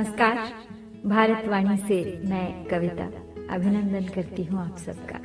नमस्कार। 0.00 0.36
भारतवाणी 1.06 1.76
से 1.78 1.96
मैं 2.28 2.64
कविता 2.64 3.04
अभिनंदन 3.54 4.04
करती 4.14 4.44
हूँ 4.44 4.60
आप 4.60 4.76
सबका। 4.76 5.18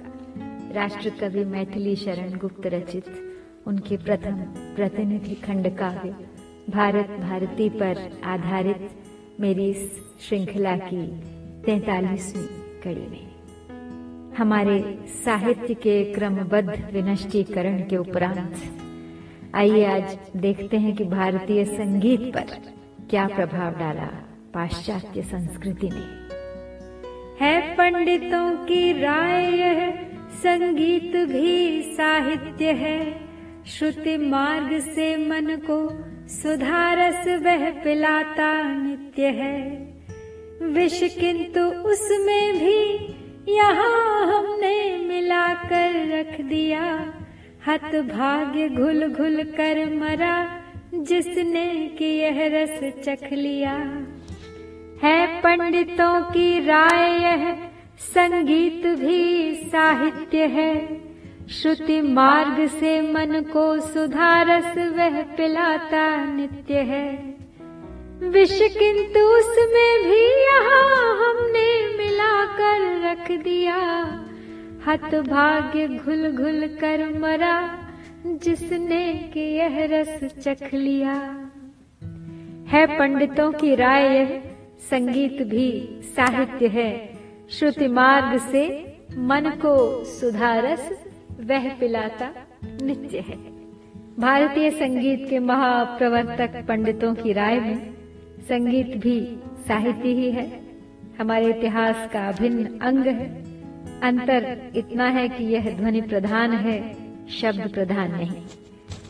राष्ट्र 0.75 1.09
कवि 1.19 1.43
मैथिली 1.45 1.95
शरण 1.95 2.37
गुप्त 2.37 2.65
रचित 2.65 3.05
उनके 3.67 3.97
प्रथम 3.97 4.41
प्रतिनिधि 4.75 5.35
खंड 5.35 5.67
काव्य, 5.77 6.09
भारत 6.69 7.15
भारती 7.21 7.69
पर 7.69 8.01
आधारित 8.25 8.89
मेरी 9.39 9.69
इस 9.69 10.01
श्रृंखला 10.19 10.75
की 10.83 11.05
तैतालीसवीं 11.65 12.45
कड़ी 12.83 13.07
में। 13.07 14.35
हमारे 14.37 14.77
साहित्य 15.25 15.73
के 15.73 16.03
क्रमबद्ध 16.13 16.89
विनष्टीकरण 16.93 17.81
के 17.81 17.97
उपरांत, 17.97 18.61
आइए 19.55 19.85
आज 19.85 20.17
देखते 20.37 20.77
हैं 20.77 20.95
कि 20.95 21.03
भारतीय 21.17 21.65
संगीत 21.65 22.31
पर 22.33 22.55
क्या 23.09 23.27
प्रभाव 23.27 23.79
डाला। 23.79 24.11
पाश्चात्य 24.55 25.21
संस्कृति 25.21 25.89
ने 25.93 26.25
है 27.45 27.75
पंडितों 27.75 28.65
की 28.65 29.01
राय 29.01 29.45
यह, 29.55 29.91
संगीत 30.33 31.15
भी 31.15 31.81
साहित्य 31.81 32.71
है। 32.71 33.19
श्रुति 33.67 34.17
मार्ग 34.17 34.79
से 34.79 35.17
मन 35.17 35.61
को 35.69 35.77
सुधारस 36.27 37.27
वह 37.27 37.69
पिलाता 37.83 38.63
नित्य 38.83 39.27
है। 39.27 39.59
विष 40.61 41.17
किंतु 41.17 41.61
उसमें 41.61 42.53
भी 42.53 42.79
यहाँ 43.55 44.27
हमने 44.27 44.97
मिलाकर 44.97 46.19
रख 46.19 46.41
दिया। 46.41 47.13
हत 47.67 47.95
भाग्य 47.95 48.69
घुल 48.69 49.13
घुल 49.13 49.43
कर 49.43 49.95
मरा, 49.95 50.61
जिसने 50.93 51.95
कि 51.99 52.05
यह 52.05 52.35
रस 52.39 53.03
चख 53.05 53.33
लिया। 53.33 54.07
है 55.03 55.41
पंडितों 55.41 56.21
की 56.21 56.59
राय 56.59 57.21
यह, 57.21 57.53
संगीत 57.99 58.87
भी 58.87 59.53
साहित्य 59.55 60.45
है। 60.45 61.01
श्रुति 61.49 62.01
मार्ग 62.01 62.67
से 62.67 63.01
मन 63.01 63.43
को 63.53 63.79
सुधारस 63.79 64.77
वह 64.77 65.21
पिलाता 65.21 66.25
नित्य 66.25 66.73
है। 66.73 67.35
विष 68.23 68.59
किंतु 68.61 69.19
उसमें 69.19 70.03
भी 70.03 70.43
यहाँ 70.43 71.15
हमने 71.15 71.97
मिलाकर 71.97 73.01
रख 73.05 73.43
दिया। 73.43 73.75
हत 74.87 75.15
भाग्य 75.15 75.87
घुल 75.87 76.31
घुल 76.31 76.67
कर 76.67 77.19
मरा, 77.19 77.79
जिसने 78.25 79.13
कि 79.13 79.39
यह 79.39 79.87
रस 79.91 80.43
चख 80.43 80.73
लिया। 80.73 81.13
है 82.67 82.99
पंडितों 82.99 83.51
की 83.51 83.75
राय 83.75 84.41
संगीत 84.91 85.41
भी 85.41 85.99
साहित्य 86.03 86.67
है। 86.67 87.13
श्रुति 87.49 87.87
मार्ग 87.87 88.39
से 88.39 88.93
मन 89.17 89.41
को 89.41 90.03
सुधारस, 90.03 90.91
वह 91.41 91.69
पिलाता 91.69 92.31
नित्य 92.83 93.19
है। 93.19 93.55
भारतीय 94.19 94.69
संगीत 94.69 95.29
के 95.29 95.39
महाप्रवर्तक 95.39 96.65
पंडितों 96.67 97.15
की 97.15 97.33
राय 97.33 97.59
में 97.59 97.93
संगीत 98.41 98.97
भी 98.97 99.39
साहित्य 99.67 100.09
ही 100.09 100.31
है। 100.31 100.61
हमारे 101.19 101.49
इतिहास 101.49 102.09
का 102.13 102.27
अभिन्न 102.27 102.79
अंग 102.79 103.07
है। 103.07 103.45
अंतर 104.01 104.71
इतना 104.75 105.07
है 105.07 105.29
कि 105.29 105.43
यह 105.43 105.77
ध्वनि 105.77 106.01
प्रधान 106.01 106.51
है, 106.51 106.95
शब्द 107.27 107.71
प्रधान 107.73 108.11
नहीं। 108.11 108.41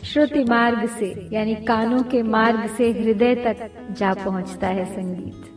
श्रुति 0.03 0.43
मार्ग 0.43 0.89
से, 0.89 1.29
यानी 1.33 1.55
कानों 1.55 2.03
के 2.03 2.23
मार्ग 2.23 2.69
से 2.69 2.91
हृदय 2.91 3.35
तक 3.35 3.71
जा 3.91 4.13
पहुँचता 4.13 4.67
है 4.67 4.85
संगीत। 4.85 5.54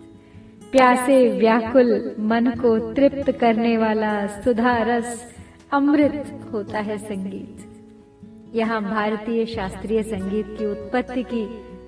प्यासे 0.73 1.17
व्याकुल 1.29 2.17
मन 2.21 2.51
को 2.51 2.79
तृप्त 2.95 3.31
करने 3.31 3.77
वाला 3.77 4.27
सुधा 4.27 4.77
रस 4.79 5.35
अमृत 5.73 6.51
होता 6.53 6.79
है 6.79 6.97
संगीत। 6.99 8.55
यहाँ 8.55 8.81
भारतीय 8.83 9.45
शास्त्रीय 9.47 10.03
संगीत 10.03 10.47
की 10.59 10.67
उत्पत्ति 10.67 11.23
की 11.23 11.45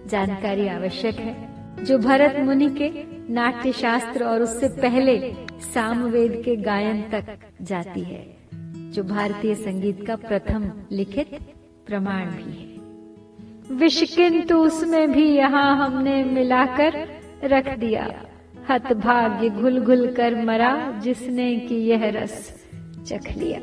जानकारी 0.09 0.69
आवश्यक 0.69 1.15
है, 1.15 1.35
जो 1.85 1.99
भरत 1.99 2.37
मुनि 2.41 2.69
के 2.71 2.91
नाट्य 3.33 3.73
शास्त्र 3.73 4.25
और 4.25 4.43
उससे 4.43 4.69
पहले 4.69 5.19
सामवेद 5.75 6.41
के 6.45 6.57
गायन 6.57 7.03
तक 7.03 7.37
जाती 7.63 8.01
है, 8.01 8.25
जो 8.93 9.03
भारतीय 9.05 9.55
संगीत 9.55 10.07
का 10.07 10.17
प्रथम 10.19 10.71
लिखित 10.93 11.39
प्रमाण 11.87 12.25
भी 12.27 12.51
है। 12.53 13.77
विष 13.77 14.03
किंतु 14.17 14.57
उसमें 14.57 15.13
भी 15.13 15.29
यहाँ 15.29 15.77
हमने 15.77 16.25
मिलाकर 16.25 17.07
रख 17.45 17.79
दिया। 17.79 18.09
हत 18.71 18.93
भाग्य 18.93 19.49
घुल 19.49 19.81
घुल 19.81 20.15
कर 20.15 20.45
मरा, 20.45 21.01
जिसने 21.03 21.57
कि 21.57 21.75
यह 21.75 22.01
रस 22.05 22.65
चख 23.07 23.37
लिया। 23.39 23.61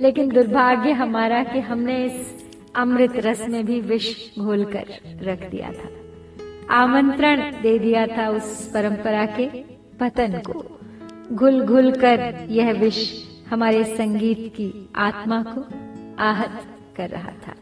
लेकिन 0.00 0.28
दुर्भाग्य 0.28 0.92
हमारा 0.92 1.44
कि 1.44 1.58
हमने 1.58 2.04
इस 2.04 2.46
अमृत 2.76 3.12
रस 3.16 3.48
में 3.48 3.66
भी 3.66 3.80
विष 3.80 4.38
घोल 4.38 4.64
कर 4.64 4.84
रख 5.22 5.50
दिया 5.50 5.72
था। 5.72 5.88
आमंत्रण 6.74 7.62
दे 7.62 7.78
दिया 7.78 8.06
था 8.06 8.28
उस 8.28 8.70
परंपरा 8.74 9.26
के 9.26 9.46
पतन 10.00 10.42
को। 10.50 10.78
घुल 11.32 11.62
घुल 11.62 11.92
कर 11.92 12.46
यह 12.50 12.72
विष 12.72 13.12
हमारे 13.50 13.84
संगीत 13.84 14.52
की 14.56 14.88
आत्मा 14.96 15.42
को 15.42 15.64
आहत 16.18 16.62
कर 16.96 17.08
रहा 17.08 17.30
था। 17.30 17.52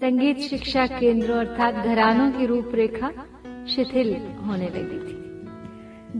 संगीत 0.00 0.38
शिक्षा 0.38 0.86
केंद्र 0.86 1.30
अर्थात 1.32 1.74
घरानों 1.74 2.30
की 2.30 2.46
रूपरेखा 2.46 3.12
शिथिल 3.74 4.16
होने 4.46 4.66
लगी 4.66 4.98
थी। 4.98 5.16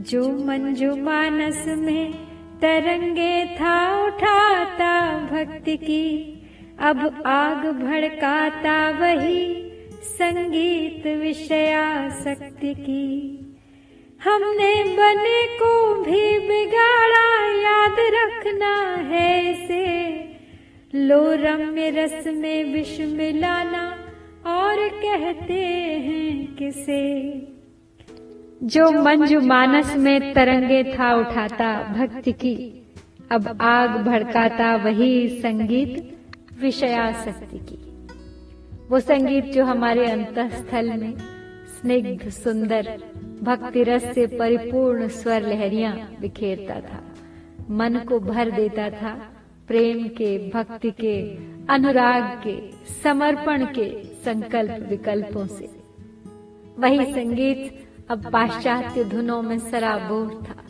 जो 0.01 0.45
मंजू 0.45 0.95
मानस 0.95 1.65
में 1.67 2.13
तरंगे 2.61 3.45
था, 3.45 4.05
उठाता 4.05 5.19
भक्ति 5.19 5.77
की, 5.77 6.33
अब 6.79 7.23
आग 7.25 7.65
भड़काता 7.65 8.89
वही 8.89 9.71
संगीत 10.03 11.07
विषया 11.07 12.09
शक्ति 12.09 12.73
की। 12.73 13.33
हमने 14.23 14.83
बने 14.83 15.45
को 15.45 15.95
भी 16.03 16.39
बिगाड़ा, 16.39 17.47
याद 17.61 17.95
रखना 17.99 18.95
है 18.95 19.51
इसे। 19.53 20.07
लो 20.95 21.33
रम्य 21.33 21.89
रस 21.89 22.23
में 22.27 22.73
विष 22.73 22.99
मिलाना 22.99 24.03
और 24.77 24.89
कहते 24.89 25.53
हैं 25.53 26.55
किसे? 26.55 27.33
जो 28.63 28.91
मंजू 28.91 29.39
मानस 29.39 29.95
में 29.95 30.33
तरंगे 30.33 30.83
था 30.83 31.15
उठाता 31.15 31.93
भक्ति 31.93 32.31
की। 32.31 32.81
अब 33.31 33.57
आग 33.61 33.89
भड़काता 33.89 34.75
वही 34.75 35.27
संगीत 35.29 36.17
विषयाशक्ति 36.61 37.57
की। 37.57 38.07
वो 38.89 38.99
संगीत 38.99 39.45
जो 39.45 39.65
हमारे 39.65 40.05
अंतस्थल 40.05 40.89
में 40.89 41.13
स्निग्ध 41.81 42.29
सुंदर 42.29 43.03
भक्ति 43.43 43.83
रस 43.83 44.13
से 44.15 44.27
परिपूर्ण 44.27 45.07
स्वर 45.07 45.41
लहरिया 45.41 46.09
बिखेरता 46.21 46.79
था। 46.79 47.03
मन 47.69 47.95
को 47.95 48.19
भर 48.19 48.51
देता 48.51 48.89
था। 48.89 49.33
प्रेम 49.67 50.07
के 50.07 50.49
भक्ति 50.49 50.91
के 50.91 51.21
अनुराग 51.73 52.23
के 52.47 52.71
समर्पण 53.03 53.65
के। 53.65 54.06
संकल्प 54.27 54.85
विकल्पों 54.89 55.47
से। 55.47 55.69
वही 56.79 57.13
संगीत 57.13 57.87
अब 58.09 58.31
पाश्चात्य 58.31 59.03
धुनों 59.03 59.41
में 59.41 59.59
सराबोर 59.59 60.45
था। 60.49 60.63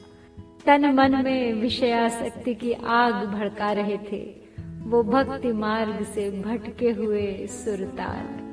तन 0.66 0.94
मन 0.94 1.24
में 1.24 1.54
विषयाशक्ति 1.54 2.54
की 2.54 2.74
आग 2.74 3.14
भड़का 3.14 3.72
रहे 3.72 3.98
थे। 4.12 4.36
वो 4.84 5.04
भक्ति 5.04 5.52
मार्ग 5.52 6.04
से 6.04 6.30
भटके 6.30 6.92
हुए 6.92 7.48
सुरताल 7.48 8.48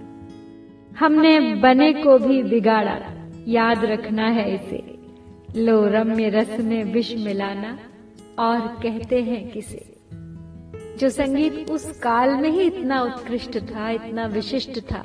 हमने 0.99 1.55
बने 1.55 1.93
को 1.93 2.19
भी 2.19 2.43
बिगाड़ा। 2.43 2.99
याद 3.49 3.85
रखना 3.85 4.27
है 4.27 4.55
इसे। 4.55 4.99
लो 5.57 5.87
रम्य 5.89 6.29
रस 6.29 6.61
में 6.61 6.85
विष 6.85 7.15
मिलाना। 7.15 7.79
और 8.39 8.61
कहते 8.61 9.23
हैं 9.23 9.51
किसे? 9.51 9.94
जो 10.99 11.09
संगीत 11.11 11.71
उस 11.71 11.99
काल 11.99 12.31
में 12.35 12.51
ही 12.51 12.61
इतना 12.61 13.03
उत्कृष्ट 13.03 13.59
था, 13.59 13.91
इतना 13.91 14.27
विशिष्ट 14.27 14.81
था, 14.81 15.05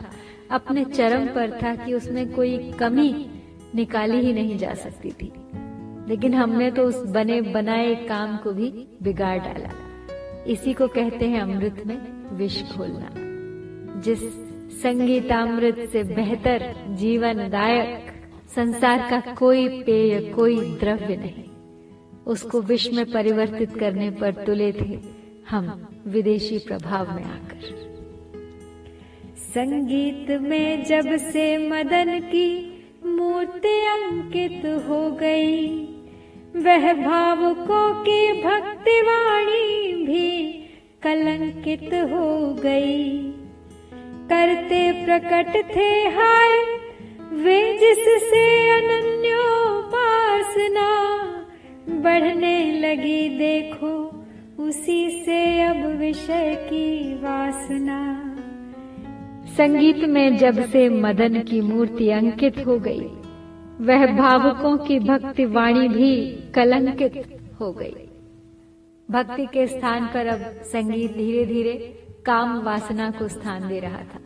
अपने 0.52 0.86
चरम 0.86 1.26
पर 1.28 1.60
था 1.64 1.76
कि 1.76 1.94
उसमें 1.94 2.34
कोई 2.34 2.72
कमी 2.72 3.30
निकाली 3.76 4.18
ही 4.18 4.34
नहीं 4.34 4.58
जा 4.58 4.74
सकती 4.74 5.12
थी। 5.12 5.32
लेकिन 6.08 6.34
हमने 6.34 6.72
तो 6.72 6.84
उस 6.84 7.06
बने 7.06 7.42
बनाए 7.42 7.96
काम 7.96 8.38
को 8.38 8.52
भी 8.52 8.88
बिगाड़ 9.04 9.40
डाला। 9.40 9.72
इसी 10.48 10.74
को 10.74 10.88
कहते 10.88 11.26
हैं 11.26 11.42
अमृत 11.42 11.84
में 11.86 11.98
विष 12.38 12.64
घोलना, 12.64 13.10
जिस 14.02 14.20
संगीतामृत 14.84 15.90
से 15.92 16.04
बेहतर 16.04 16.74
जीवनदायक 16.90 18.06
संसार 18.56 19.08
का 19.10 19.34
कोई 19.34 19.84
पेय, 19.84 20.34
कोई 20.34 20.60
द्रव्य 20.76 21.16
नहीं। 21.16 21.44
उसको 22.28 22.62
विष 22.62 22.94
में 22.94 23.12
परिवर्तित 23.12 23.78
करने 23.78 24.10
पर 24.12 24.32
तुले 24.32 24.72
थे। 24.72 25.19
हम 25.50 25.88
विदेशी 26.08 26.60
प्रभाव 26.60 27.16
में 27.16 27.24
आकर। 27.24 27.62
संगीत 29.38 30.42
में 30.42 30.84
जब 30.84 31.18
से 31.18 31.58
मदन 31.58 32.20
की 32.20 32.78
मूर्ति 33.06 33.86
अंकित 33.86 34.66
हो 34.66 35.12
गई, 35.12 35.86
वह 36.56 36.94
भावुकों 36.94 37.94
की 37.94 38.44
भक्ति 38.44 39.02
वाणी 39.02 39.94
भी 40.06 40.52
कलंकित 41.02 41.94
हो 41.94 42.54
गई। 42.54 43.20
करते 44.32 45.06
प्रकट 45.06 45.76
थे 45.76 46.08
हाय, 46.10 46.78
वे 47.32 47.78
जिससे 47.78 48.70
अनन्योपासना 48.70 49.68
बढ़ने 51.90 52.80
लगी 52.80 53.30
देखो। 53.30 54.09
उसी 54.70 55.10
से 55.10 55.64
अब 55.64 55.86
विषय 55.86 56.68
की 56.70 57.14
वासना। 57.14 58.24
संगीत 59.46 59.98
में 59.98 60.38
जब 60.38 60.66
से 60.66 60.90
मदन 60.90 61.42
की 61.42 61.62
मूर्ति 61.62 62.10
अंकित 62.10 62.66
हो 62.66 62.80
गई, 62.80 63.02
वह 63.82 64.06
भावुकों 64.06 64.78
की 64.78 65.00
भक्ति 65.00 65.46
वाणी 65.46 65.88
भी 65.88 66.26
कलंकित 66.56 67.40
हो 67.60 67.72
गई। 67.72 67.94
भक्ति 69.12 69.46
के 69.46 69.68
स्थान 69.68 70.08
पर 70.08 70.28
अब 70.28 70.40
संगीत 70.62 71.14
धीरे 71.14 71.46
धीरे 71.46 72.04
काम 72.26 72.60
वासना 72.60 73.12
को 73.12 73.28
स्थान 73.28 73.68
दे 73.68 73.80
रहा 73.80 74.02
था। 74.02 74.20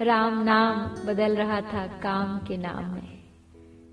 राम 0.00 0.42
नाम 0.42 1.06
बदल 1.06 1.36
रहा 1.36 1.60
था 1.60 1.86
काम 1.86 2.38
के 2.38 2.56
नाम 2.56 2.94
में। 2.94 3.18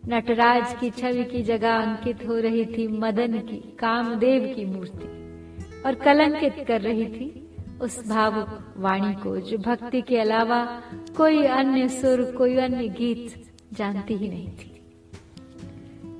नटराज 0.08 0.74
की 0.74 0.90
छवि 0.90 1.24
की 1.24 1.42
जगह 1.42 1.76
अंकित 1.76 2.28
हो 2.28 2.40
रही 2.40 2.66
थी 2.66 2.88
मदन 2.88 3.38
की, 3.38 3.76
कामदेव 3.80 4.54
की 4.56 4.66
मूर्ति। 4.66 5.25
और 5.86 5.96
कलंकित 5.96 6.66
कर 6.68 6.82
रही 6.82 7.06
थी 7.06 7.42
उस 7.82 8.10
भावुक 8.10 8.74
वाणी 8.78 9.14
को, 9.14 9.38
जो 9.38 9.58
भक्ति 9.58 10.02
के 10.02 10.18
अलावा 10.18 10.82
कोई 11.18 11.46
अन्य 11.46 11.88
सुर, 11.88 12.22
कोई 12.38 12.58
अन्य 12.58 12.88
गीत 12.88 13.52
जानती 13.74 14.14
ही 14.14 14.30
नहीं 14.30 14.48
थी। 14.48 14.72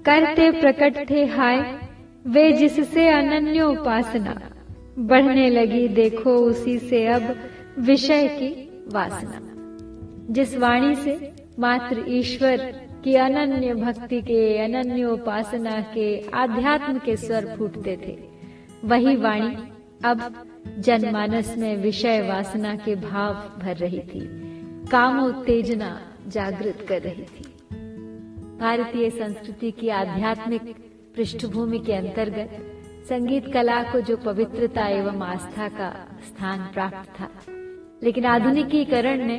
करते 0.06 0.52
प्रकट 0.52 1.10
थे 1.10 1.26
हाय, 1.26 1.90
वे 2.28 2.52
जिससे 2.52 3.10
अनन्य 3.10 3.62
उपासना, 3.62 4.42
बढ़ने 5.00 5.50
लगी 5.50 5.88
देखो 5.88 6.36
उसी 6.36 6.80
से 6.80 7.08
अब 7.08 7.36
विषय 7.80 8.28
की 8.28 8.70
वासना। 8.94 9.40
जिस 10.34 10.58
वाणी 10.58 10.96
से 10.96 11.34
मात्र 11.60 12.06
ईश्वर 12.08 12.58
की 13.04 13.16
अनन्य 13.16 13.74
भक्ति 13.74 14.22
के, 14.22 14.58
अनन्य 14.58 15.06
उपासना 15.06 15.82
के, 15.82 16.30
आध्यात्म 16.30 17.00
के 17.00 17.16
स्वर 17.16 17.56
फूटते 17.58 17.98
थे 17.98 18.35
वही 18.86 19.16
वाणी 19.16 19.56
अब 20.06 20.22
जनमानस 20.80 21.56
में 21.58 21.76
विषय 21.78 22.22
वासना 22.30 22.76
के 22.76 22.96
भाव 22.96 23.34
भर 23.60 23.76
रही 23.76 24.00
थी। 24.00 24.20
काम 24.88 25.20
उत्तेजना 25.26 25.90
जागृत 26.28 26.86
कर 26.90 27.02
रही 27.02 27.24
थी। 27.24 27.46
भारतीय 28.60 29.10
संस्कृति 29.10 29.72
की 29.72 29.90
आध्यात्मिक 29.90 30.76
पृष्ठभूमि 31.16 31.80
के 31.80 31.94
अंतर्गत 31.94 32.52
संगीत 33.10 33.52
कला 33.54 33.82
को 33.84 34.02
जो 34.02 34.18
पवित्रता 34.18 34.88
एवं 34.88 35.22
आस्था 35.22 35.68
का 35.70 35.90
स्थान 36.24 36.60
प्राप्त 36.74 37.10
था, 37.20 37.30
लेकिन 38.04 38.26
आधुनिकीकरण 38.26 39.26
ने 39.26 39.38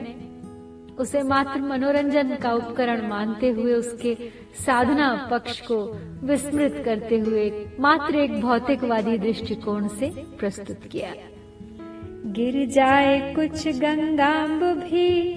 उसे 0.98 1.22
मात्र 1.22 1.60
मनोरंजन 1.60 2.34
का 2.34 2.52
उपकरण 2.52 3.06
मानते 3.08 3.48
हुए 3.48 3.72
उसके 3.74 4.16
साधना 4.66 5.28
पक्ष 5.30 5.60
को 5.60 5.78
विस्मृत 6.22 6.82
करते 6.84 7.18
हुए 7.18 7.50
मात्र 7.80 8.16
एक 8.16 8.40
भौतिकवादी 8.40 9.18
दृष्टिकोण 9.18 9.88
से 9.88 10.12
प्रस्तुत 10.38 10.84
किया। 10.92 11.12
गिर 12.32 12.66
जाए 12.66 13.34
कुछ 13.34 13.68
गंगाम्ब 13.68 14.62
भी, 14.62 15.32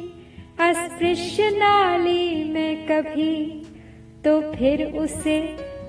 अस्पृश्य 0.60 1.50
नाली 1.50 2.44
में 2.54 2.86
कभी 2.88 3.64
तो 4.24 4.40
फिर 4.54 4.84
उसे 4.98 5.40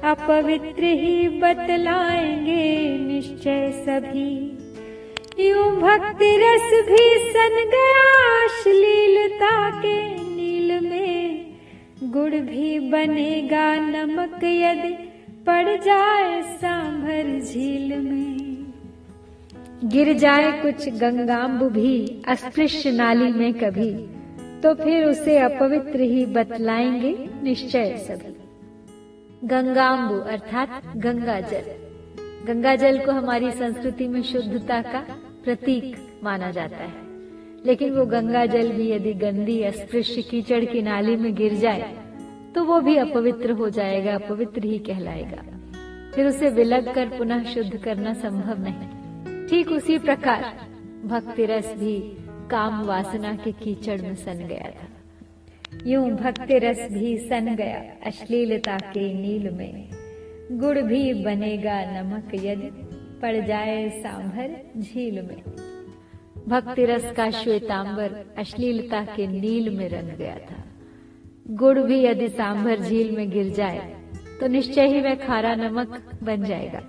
अपवित्र 0.05 0.85
ही 0.85 1.29
बतलाएँगे 1.41 2.99
निश्चय 2.99 3.71
सभी। 3.87 4.60
यूँ 5.41 5.67
भक्ति 5.77 6.31
रस 6.37 6.71
भी 6.89 7.05
सन 7.31 7.55
गया 7.71 8.09
अश्लीलता 8.45 9.71
के 9.81 9.99
नील 10.37 10.89
में? 10.89 11.57
गुड़ 12.05 12.35
भी 12.35 12.79
बनेगा 12.91 13.75
नमक 13.77 14.45
यदि 14.45 14.93
पड़ 15.47 15.77
जाए 15.77 16.43
सांभर 16.43 17.39
झील 17.41 17.95
में। 18.01 18.39
गिर 19.85 20.13
जाए 20.13 20.51
कुछ 20.63 20.89
गंगाम्बु 20.89 21.69
भी, 21.71 22.23
अस्पृश्य 22.29 22.91
नाली 22.91 23.33
में 23.33 23.53
कभी 23.55 23.91
तो 24.63 24.75
फिर 24.75 25.05
उसे 25.05 25.39
अपवित्र 25.39 26.01
ही 26.01 26.27
बतलाएँगे 26.27 27.17
निश्चय 27.43 27.97
सभी। 27.99 28.37
गंगाम्बु 29.49 30.21
अर्थात 30.31 30.83
गंगा 30.97 31.41
जल 31.41 31.73
गंगा 32.47 32.75
जल 32.77 32.99
को 32.99 33.13
हमारी 33.13 33.51
संस्कृति 33.51 34.09
में 34.09 34.23
शुद्धता 34.23 34.81
का 34.83 35.07
प्रतीक 35.45 35.97
माना 36.25 36.51
जाता 36.51 36.77
है। 36.77 37.09
लेकिन 37.67 37.93
वो 37.93 38.05
गंगा 38.07 38.45
जल 38.47 38.73
भी 38.73 38.91
यदि 38.91 39.13
गंदी 39.15 39.63
अस्पृश्य 39.63 40.23
कीचड़ 40.23 40.65
की 40.65 40.83
नाली 40.83 41.17
में 41.17 41.35
गिर 41.35 41.55
जाए 41.55 41.97
तो 42.55 42.65
वो 42.65 42.81
भी 42.81 42.97
अपवित्र 42.97 43.53
हो 43.53 43.69
जाएगा, 43.71 44.15
अपवित्र 44.15 44.65
ही 44.65 44.79
कहलाएगा। 44.79 45.43
फिर 46.15 46.27
उसे 46.27 46.49
विलग 46.51 46.93
कर 46.95 47.09
पुनः 47.09 47.45
शुद्ध 47.45 47.77
करना 47.77 48.15
संभव 48.15 48.63
नहीं। 48.63 49.47
ठीक 49.49 49.69
उसी 49.69 49.99
प्रकार 49.99 50.43
भक्ति 51.05 51.47
रस 51.47 51.73
भी 51.79 51.99
काम 52.51 52.83
वासना 52.85 53.35
के 53.35 53.53
कीचड़ 53.53 54.01
में 54.03 54.15
सन 54.15 54.47
गया 54.49 54.71
था। 54.71 54.89
यूँ 55.87 56.11
भक्ति 56.13 56.59
रस 56.59 56.81
भी 56.93 57.17
सन 57.19 57.55
गया 57.57 57.83
अश्लीलता 58.07 58.77
के 58.77 59.13
नील 59.15 59.51
में। 59.51 59.89
गुड़ 60.53 60.79
भी 60.79 61.13
बनेगा 61.25 61.81
नमक 61.93 62.35
यदि 62.35 62.71
पड़ 63.23 63.37
जाए 63.47 63.89
सांभर 64.03 64.57
झील 64.77 65.21
में। 65.23 65.43
भक्ति 66.49 66.85
रस 66.85 67.11
का 67.17 67.31
श्वेतांबर 67.33 68.15
अश्लीलता 68.39 69.05
के 69.07 69.27
नील 69.29 69.69
में 69.79 69.89
रंग 69.89 70.17
गया 70.19 70.37
था। 70.41 70.63
गुड़ 71.57 71.79
भी 71.79 72.03
यदि 72.05 72.29
सांभर 72.29 72.81
झील 72.81 73.17
में 73.17 73.31
गिर 73.31 73.53
जाए 73.53 73.95
तो 74.41 74.47
निश्चय 74.47 74.87
ही 74.87 75.01
वह 75.01 75.15
खारा 75.17 75.55
नमक 75.55 76.01
बन 76.23 76.45
जाएगा। 76.45 76.81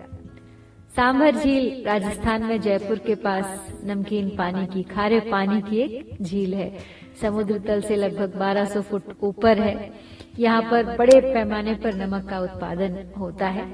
सांभर 0.96 1.36
झील 1.36 1.84
राजस्थान 1.86 2.44
में 2.44 2.60
जयपुर 2.62 2.98
के 2.98 3.16
पास 3.16 3.82
नमकीन 3.86 4.30
पानी 4.30 4.66
की, 4.68 4.84
खारे 4.86 5.20
पानी 5.20 5.62
की 5.62 5.80
एक 5.80 6.22
झील 6.22 6.54
है। 6.54 6.78
समुद्र 7.22 7.60
तल 7.60 7.82
से 7.82 7.96
लगभग 7.96 8.36
1200 8.36 8.82
फुट 8.82 9.04
ऊपर 9.24 9.60
है। 9.60 9.92
यहाँ 10.40 10.62
पर 10.62 10.96
बड़े 10.98 11.20
पैमाने 11.24 11.74
पर 11.76 11.96
नमक 11.96 12.30
का 12.30 12.40
उत्पादन 12.40 12.98
होता 13.20 13.48
है। 13.48 13.66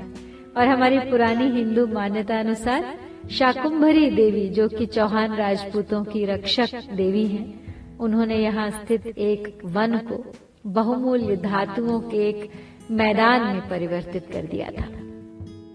और 0.58 0.68
हमारी 0.68 1.00
पुरानी 1.00 1.50
हिंदू 1.52 1.86
मान्यता 1.88 2.40
अनुसार 2.40 2.94
शाकुंभरी 3.32 4.10
देवी 4.12 4.48
जो 4.50 4.68
कि 4.68 4.86
चौहान 4.86 5.36
राजपूतों 5.36 6.04
की 6.04 6.26
रक्षक 6.26 6.76
देवी 6.94 7.26
हैं, 7.26 7.98
उन्होंने 7.98 8.36
यहाँ 8.36 8.70
स्थित 8.70 9.08
एक 9.08 9.62
वन 9.66 9.98
को 9.98 10.24
बहुमूल्य 10.68 11.36
धातुओं 11.36 12.00
के 12.00 12.28
एक 12.30 12.50
मैदान 12.92 13.46
में 13.54 13.70
परिवर्तित 13.70 14.32
कर 14.32 14.46
दिया 14.46 14.70
था। 14.72 14.88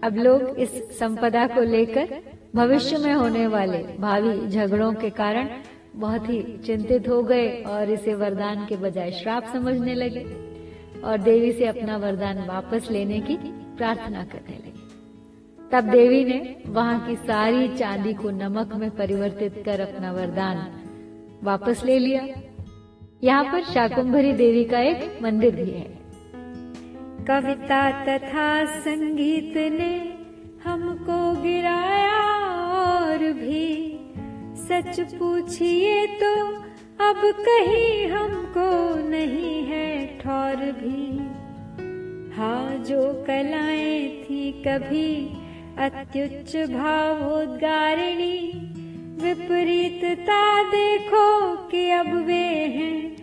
अब 0.07 0.17
लोग 0.17 0.59
इस 0.59 0.69
संपदा 0.99 1.47
को 1.47 1.61
लेकर 1.61 2.21
भविष्य 2.55 2.97
में 2.97 3.13
होने 3.13 3.47
वाले 3.47 3.77
भावी 3.99 4.47
झगड़ों 4.47 4.93
के 4.93 5.09
कारण 5.09 5.49
बहुत 5.95 6.29
ही 6.29 6.41
चिंतित 6.65 7.09
हो 7.09 7.21
गए 7.23 7.49
और 7.67 7.89
इसे 7.89 8.13
वरदान 8.13 8.65
के 8.65 8.77
बजाय 8.77 9.11
श्राप 9.11 9.51
समझने 9.53 9.93
लगे 9.93 10.25
और 11.01 11.17
देवी 11.21 11.51
से 11.51 11.65
अपना 11.65 11.97
वरदान 11.97 12.45
वापस 12.47 12.91
लेने 12.91 13.19
की 13.19 13.37
प्रार्थना 13.77 14.23
करने 14.23 14.55
लगे। 14.55 14.72
तब 15.73 15.83
देवी 15.83 16.23
ने 16.25 16.63
वहाँ 16.67 17.07
की 17.07 17.15
सारी 17.15 17.67
चांदी 17.77 18.13
को 18.13 18.29
नमक 18.29 18.75
में 18.75 18.89
परिवर्तित 18.91 19.63
कर 19.65 19.79
अपना 19.79 20.11
वरदान 20.11 20.57
वापस 21.43 21.81
ले 21.85 21.99
लिया। 21.99 22.27
यहाँ 23.23 23.43
पर 23.43 23.63
शाकुंभरी 23.63 24.33
देवी 24.33 24.63
का 24.63 24.79
एक 24.79 25.19
मंदिर 25.23 25.55
भी 25.55 25.71
है। 25.71 25.85
कविता 27.25 27.81
तथा 28.05 28.65
संगीत 28.65 29.57
ने 29.73 29.93
हमको 30.63 31.41
गिराया 31.41 32.21
और 32.73 33.17
भी। 33.17 33.99
सच 34.57 34.99
पूछिए 35.15 36.05
तो 36.07 36.33
अब 37.09 37.21
कहीं 37.39 38.07
हमको 38.07 38.69
नहीं 39.09 39.63
है 39.63 40.19
ठौर 40.19 40.55
भी। 40.55 41.17
हाँ 42.35 42.77
जो 42.77 43.01
कलाएँ 43.27 44.09
थी 44.23 44.51
कभी 44.67 45.42
अत्युच्च 45.79 46.55
भावोद्गारिणी, 46.71 48.51
विपरीतता 49.23 50.63
देखो 50.63 51.55
कि 51.55 51.89
अब 51.89 52.07
वे 52.07 52.43
हैं 52.67 53.15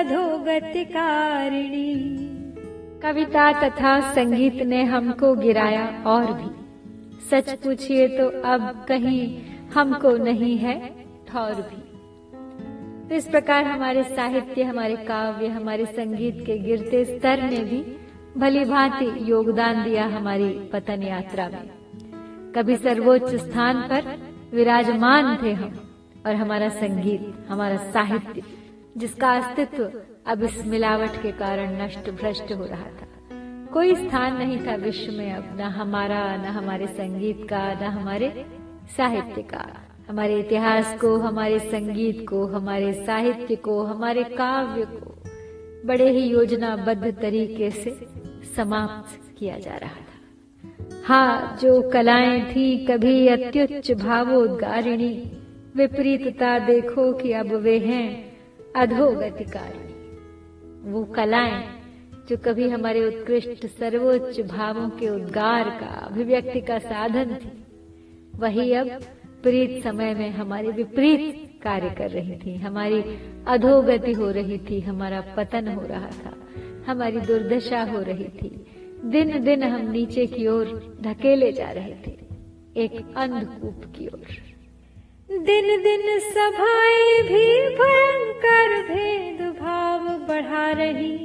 अधोगतिकारिणी। 0.00 1.94
कविता 3.02 3.68
तथा 3.68 4.14
संगीत 4.14 4.54
ने 4.54 4.84
हमको 4.84 5.34
गिराया 5.34 6.04
और 6.06 6.32
भी। 6.32 6.50
सच 7.30 7.52
पूछिए 7.52 8.08
तो 8.08 8.28
अब 8.28 8.86
कहीं 8.88 9.42
हमको 9.74 10.16
नहीं 10.16 10.58
है 10.58 10.94
ठौर 11.28 11.54
भी। 11.54 11.80
तो 13.08 13.14
इस 13.14 13.28
प्रकार 13.28 13.64
हमारे 13.64 14.02
साहित्य, 14.02 14.62
हमारे 14.62 14.96
काव्य, 14.96 15.46
हमारे 15.46 15.86
संगीत 15.86 16.46
के 16.46 16.58
गिरते 16.58 17.04
स्तर 17.04 17.42
ने 17.42 17.58
भी 17.58 17.96
भली 18.40 18.64
भांति 18.64 19.30
योगदान 19.30 19.84
दिया 19.84 20.06
हमारी 20.06 20.48
पतन 20.72 21.02
यात्रा 21.02 21.48
में। 21.48 21.83
कभी 22.54 22.76
सर्वोच्च 22.76 23.34
स्थान 23.34 23.82
पर 23.82 24.18
विराजमान 24.56 25.38
थे 25.42 25.52
हम 25.52 25.72
और 26.26 26.34
हमारा 26.34 26.68
संगीत, 26.68 27.46
हमारा 27.48 27.76
साहित्य, 27.76 28.42
जिसका 28.96 29.30
अस्तित्व 29.32 29.90
अब 30.26 30.42
इस 30.42 30.66
मिलावट 30.66 31.22
के 31.22 31.32
कारण 31.32 31.82
नष्ट 31.82 32.10
भ्रष्ट 32.10 32.52
हो 32.52 32.64
रहा 32.64 32.84
था। 32.84 33.08
कोई 33.72 33.94
स्थान 33.94 34.36
नहीं 34.36 34.66
था 34.66 34.74
विश्व 34.74 35.12
में 35.12 35.32
अब, 35.32 35.56
न 35.56 35.60
हमारा, 35.60 36.36
न 36.36 36.40
हमारे 36.40 36.86
संगीत 36.86 37.46
का, 37.50 37.72
न 37.72 37.82
हमारे 37.82 38.46
साहित्य 38.96 39.42
का। 39.42 39.76
हमारे 40.08 40.40
इतिहास 40.40 40.98
को, 41.00 41.16
हमारे 41.16 41.58
संगीत 41.58 42.26
को, 42.28 42.46
हमारे 42.46 42.92
साहित्य 42.92 43.56
को, 43.56 43.82
हमारे 43.82 44.24
काव्य 44.24 44.84
को 44.84 45.22
बड़े 45.88 46.10
ही 46.10 46.26
योजनाबद्ध 46.26 47.18
तरीके 47.22 47.70
से 47.70 48.06
समाप्त 48.56 49.36
किया 49.38 49.58
जा 49.58 49.76
रहा 49.76 49.96
था। 49.96 50.13
हाँ 51.04 51.58
जो 51.62 51.90
कलाएँ 51.90 52.50
थी 52.50 52.86
कभी 52.86 53.28
अत्युच्च 53.28 53.92
भावोद्गारिणी, 53.92 55.32
विपरीतता 55.76 56.58
देखो 56.58 57.12
कि 57.12 57.32
अब 57.32 57.62
वे 57.62 57.78
हैं 57.78 58.34
अधोगतिकारिणी 58.76 60.90
वो 60.90 61.04
कलाएँ 61.04 61.64
जो 62.28 62.36
कभी 62.36 62.68
हमारे 62.68 63.06
उत्कृष्ट 63.06 63.66
सर्वोच्च 63.66 64.40
भावों 64.40 64.90
के 64.90 65.08
उद्गार 65.08 65.70
का 65.70 66.06
अभिव्यक्ति 66.06 66.60
का 66.60 66.78
साधन 66.78 67.34
थी, 67.34 67.66
वही 68.38 68.72
अब 68.72 69.00
प्रीत 69.42 69.84
समय 69.84 70.14
में 70.14 70.30
हमारे 70.30 70.68
विपरीत 70.68 71.60
कार्य 71.62 71.90
कर 71.90 72.10
रही 72.10 72.36
थी, 72.36 72.56
हमारी 72.56 73.04
अधोगति 73.46 74.12
हो 74.12 74.30
रही 74.30 74.58
थी, 74.58 74.80
हमारा 74.80 75.34
पतन 75.36 75.68
हो 75.68 75.82
रहा 75.82 76.06
था, 76.06 76.34
हमारी 76.86 77.20
दुर्दशा 77.20 77.82
हो 77.82 78.02
रही 78.02 78.24
थी। 78.24 78.66
दिन 79.04 79.44
दिन 79.44 79.62
हम 79.62 79.90
नीचे 79.90 80.26
की 80.26 80.46
ओर 80.46 80.96
ढकेले 81.02 81.52
जा 81.52 81.70
रहे 81.70 81.94
थे, 82.06 82.12
एक 82.76 83.14
अंधकूप 83.16 83.82
की 83.96 84.06
ओर। 84.06 84.26
दिन 85.30 85.82
दिन 85.82 86.18
सभाएँ 86.18 87.22
भी 87.22 87.46
भयंकर 87.76 88.82
भेद 88.94 89.42
भाव 89.60 90.08
बढ़ा 90.28 90.70
रही। 90.70 91.16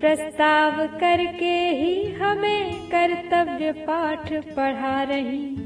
प्रस्ताव 0.00 0.86
करके 0.86 1.54
ही 1.68 2.12
हमें 2.12 2.86
कर्तव्य 2.86 3.72
पाठ 3.72 4.32
पढ़ा 4.32 5.02
रही। 5.02 5.56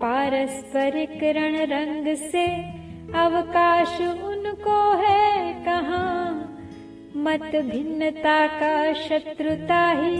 पारस्परिक 0.00 1.22
रण 1.36 1.56
रंग 1.56 2.14
से 2.16 2.46
अवकाश 3.18 4.00
उनको 4.00 4.96
है 4.96 5.64
कहाँ? 5.64 6.47
मत 7.18 7.40
भिन्नता 7.42 8.46
का 8.46 8.92
शत्रुता 8.92 9.90
ही 9.90 10.16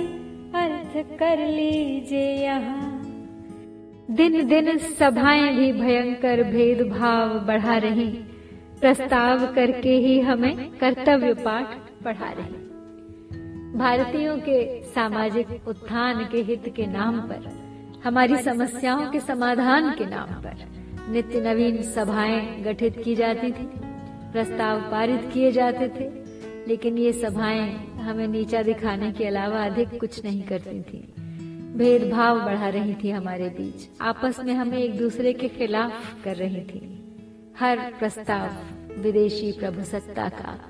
अर्थ 0.54 0.96
कर 1.18 1.46
लीजिए 1.46 2.32
यहाँ। 2.34 3.02
दिन 4.10 4.48
दिन 4.48 4.78
सभाएँ 4.78 5.56
भी 5.56 5.72
भयंकर 5.72 6.42
भेदभाव 6.42 7.38
बढ़ा 7.38 7.76
रही। 7.76 8.08
प्रस्ताव 8.80 9.46
करके 9.46 9.94
ही 9.96 10.20
हमें 10.20 10.70
कर्तव्य 10.70 11.34
पाठ 11.34 11.76
पढ़ा 12.04 12.32
रही। 12.32 12.66
भारतीयों 13.78 14.36
के 14.38 14.82
सामाजिक 14.82 15.68
उत्थान 15.68 16.28
के 16.32 16.42
हित 16.42 16.72
के 16.76 16.86
नाम 16.86 17.20
पर, 17.20 17.48
हमारी 18.04 18.36
समस्याओं 18.36 19.10
के 19.10 19.20
समाधान 19.20 19.90
के 19.90 20.06
नाम 20.06 20.28
पर 20.42 20.66
नित्य 21.10 21.40
नवीन 21.40 21.82
सभाएँ 21.82 22.62
गठित 22.62 23.02
की 23.04 23.14
जाती 23.14 23.52
थी, 23.52 23.70
प्रस्ताव 24.32 24.80
पारित 24.80 25.30
किए 25.34 25.52
जाते 25.52 25.88
थे। 25.88 26.17
लेकिन 26.68 26.98
ये 26.98 27.12
सभाएँ 27.12 27.74
हमें 27.96 28.28
नीचा 28.28 28.62
दिखाने 28.62 29.12
के 29.12 29.24
अलावा 29.24 29.64
अधिक 29.64 30.00
कुछ 30.00 30.24
नहीं 30.24 30.42
करती 30.42 30.82
थी। 30.82 31.14
भेदभाव 31.76 32.44
बढ़ा 32.44 32.68
रही 32.68 32.94
थी 32.94 33.10
हमारे 33.10 33.48
बीच। 33.48 33.88
आपस 34.00 34.40
में 34.40 34.54
हमें 34.54 34.78
एक 34.78 34.98
दूसरे 34.98 35.32
के 35.32 35.48
खिलाफ 35.48 36.24
कर 36.24 36.36
रही 36.36 36.60
थी। 36.60 37.04
हर 37.60 37.78
प्रस्ताव 37.98 38.50
विदेशी 39.00 39.52
प्रभुसत्ता 39.52 40.28
का 40.28 40.60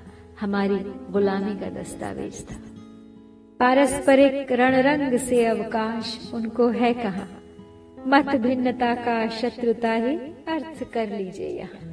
हमारी 0.41 0.75
गुलामी 1.11 1.59
का 1.59 1.69
दस्तावेज़ 1.69 2.45
था। 2.45 2.55
पारस्परिक 3.59 4.51
रणरंग 4.51 5.17
से 5.17 5.45
अवकाश 5.45 6.31
उनको 6.33 6.69
है 6.69 6.93
कहा? 6.93 7.27
मत 8.07 8.25
भिन्नता 8.25 8.95
का 8.95 9.27
शत्रुता 9.27 9.91
ही 9.91 10.15
अर्थ 10.47 10.91
कर 10.93 11.17
लीजिए 11.17 11.47
यहाँ। 11.47 11.88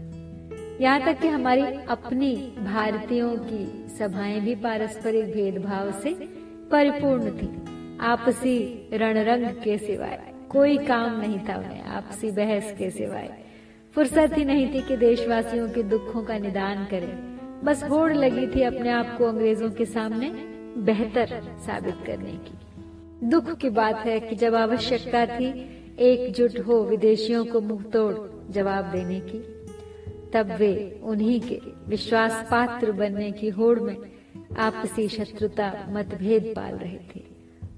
यहाँ 0.80 1.04
तक 1.04 1.21
कि 1.21 1.28
हमारी 1.28 1.62
अपनी 1.62 2.54
भारतीयों 2.59 3.37
की 3.37 3.88
सभाएँ 3.99 4.40
भी 4.40 4.54
पारस्परिक 4.54 5.25
भेदभाव 5.25 5.90
से 5.90 6.11
परिपूर्ण 6.73 7.30
थी। 7.30 7.49
आपसी 8.00 8.88
रणरंग 8.92 9.47
के 9.47 9.78
सिवाय 9.78 10.35
कोई 10.50 10.78
काम 10.78 11.21
नहीं 11.21 11.38
था 11.38 11.56
उन्हें, 11.56 11.83
आपसी 11.83 12.30
बहस 12.30 12.75
के 12.78 12.90
सिवाय। 12.90 13.38
फुर्सत 13.95 14.30
ही 14.37 14.45
नहीं 14.45 14.75
थी 14.75 14.80
कि 14.80 14.97
देशवासियों 14.97 15.68
के 15.68 15.83
दुखों 15.83 16.23
का 16.23 16.38
निदान 16.38 16.85
करें। 16.85 17.37
बस 17.64 17.85
होड़ 17.85 18.12
लगी 18.12 18.47
थी 18.47 18.62
अपने 18.62 18.90
आप 18.90 19.18
को 19.18 19.25
अंग्रेज़ों 19.25 19.71
के 19.71 19.85
सामने 19.85 20.30
बेहतर 20.78 21.42
साबित 21.66 21.95
करने 22.06 22.33
की। 22.33 22.59
दुख 23.28 23.56
की 23.56 23.71
बात 23.71 23.97
है 23.97 24.21
कि 24.21 24.37
जब 24.37 24.54
आवश्यकता 24.54 25.26
थी, 25.26 25.49
एकजुट 25.99 26.66
हो 26.66 26.85
विदेशियों 26.85 27.45
को 27.45 27.61
मुँह 27.61 27.83
तोड़ 27.83 28.14
जवाब 28.52 28.85
देने 28.85 29.21
की। 29.21 29.55
तब 30.36 30.50
वे 30.52 31.00
उन्हीं 31.02 31.40
के। 31.40 31.60
विश्वास 31.88 32.48
पात्र 32.50 32.92
बनने 32.92 33.32
की 33.32 33.48
होड़ 33.48 33.78
में 33.80 33.96
आपसी 34.58 35.08
शत्रुता 35.08 35.86
मतभेद 35.88 36.52
पाल 36.56 36.74
रहे 36.74 36.98
थे। 36.98 37.22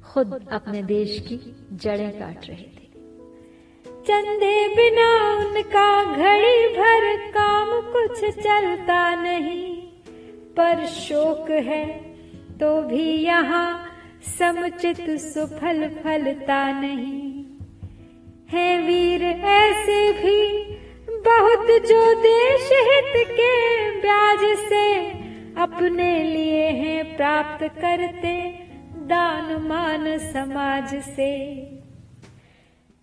खुद 0.05 0.49
अपने 0.53 0.83
देश 0.83 1.19
की 1.29 1.67
जड़ें 1.73 2.19
काट 2.19 2.47
रहे 2.47 2.63
थे। 2.63 2.89
चंदे 3.87 4.69
बिना 4.69 5.09
उनका 5.37 6.05
घड़ी 6.05 6.69
भर 6.69 7.31
काम 7.31 7.81
कुछ 7.93 8.21
चलता 8.21 9.23
नहीं। 9.23 9.83
पर 10.57 10.87
शोक 10.87 11.51
है 11.51 11.87
तो 12.61 12.83
भी 12.83 13.13
यहाँ 13.25 13.93
समुचित 14.39 15.21
सुफल 15.21 15.89
फलता 15.89 16.81
नहीं। 16.81 17.45
है 18.51 18.83
वीर 18.83 19.23
ऐसे 19.23 20.13
भी 20.13 20.78
बहुत 21.25 21.67
जो 21.83 22.03
देश 22.23 22.69
हित 22.89 23.13
के 23.31 23.55
ब्याज 24.01 24.45
से 24.61 24.85
अपने 25.63 26.13
लिए 26.25 26.67
हैं 26.73 27.17
प्राप्त 27.17 27.65
करते 27.75 28.35
दान 29.09 29.53
मान 29.63 30.07
समाज 30.25 30.95
से। 31.05 31.33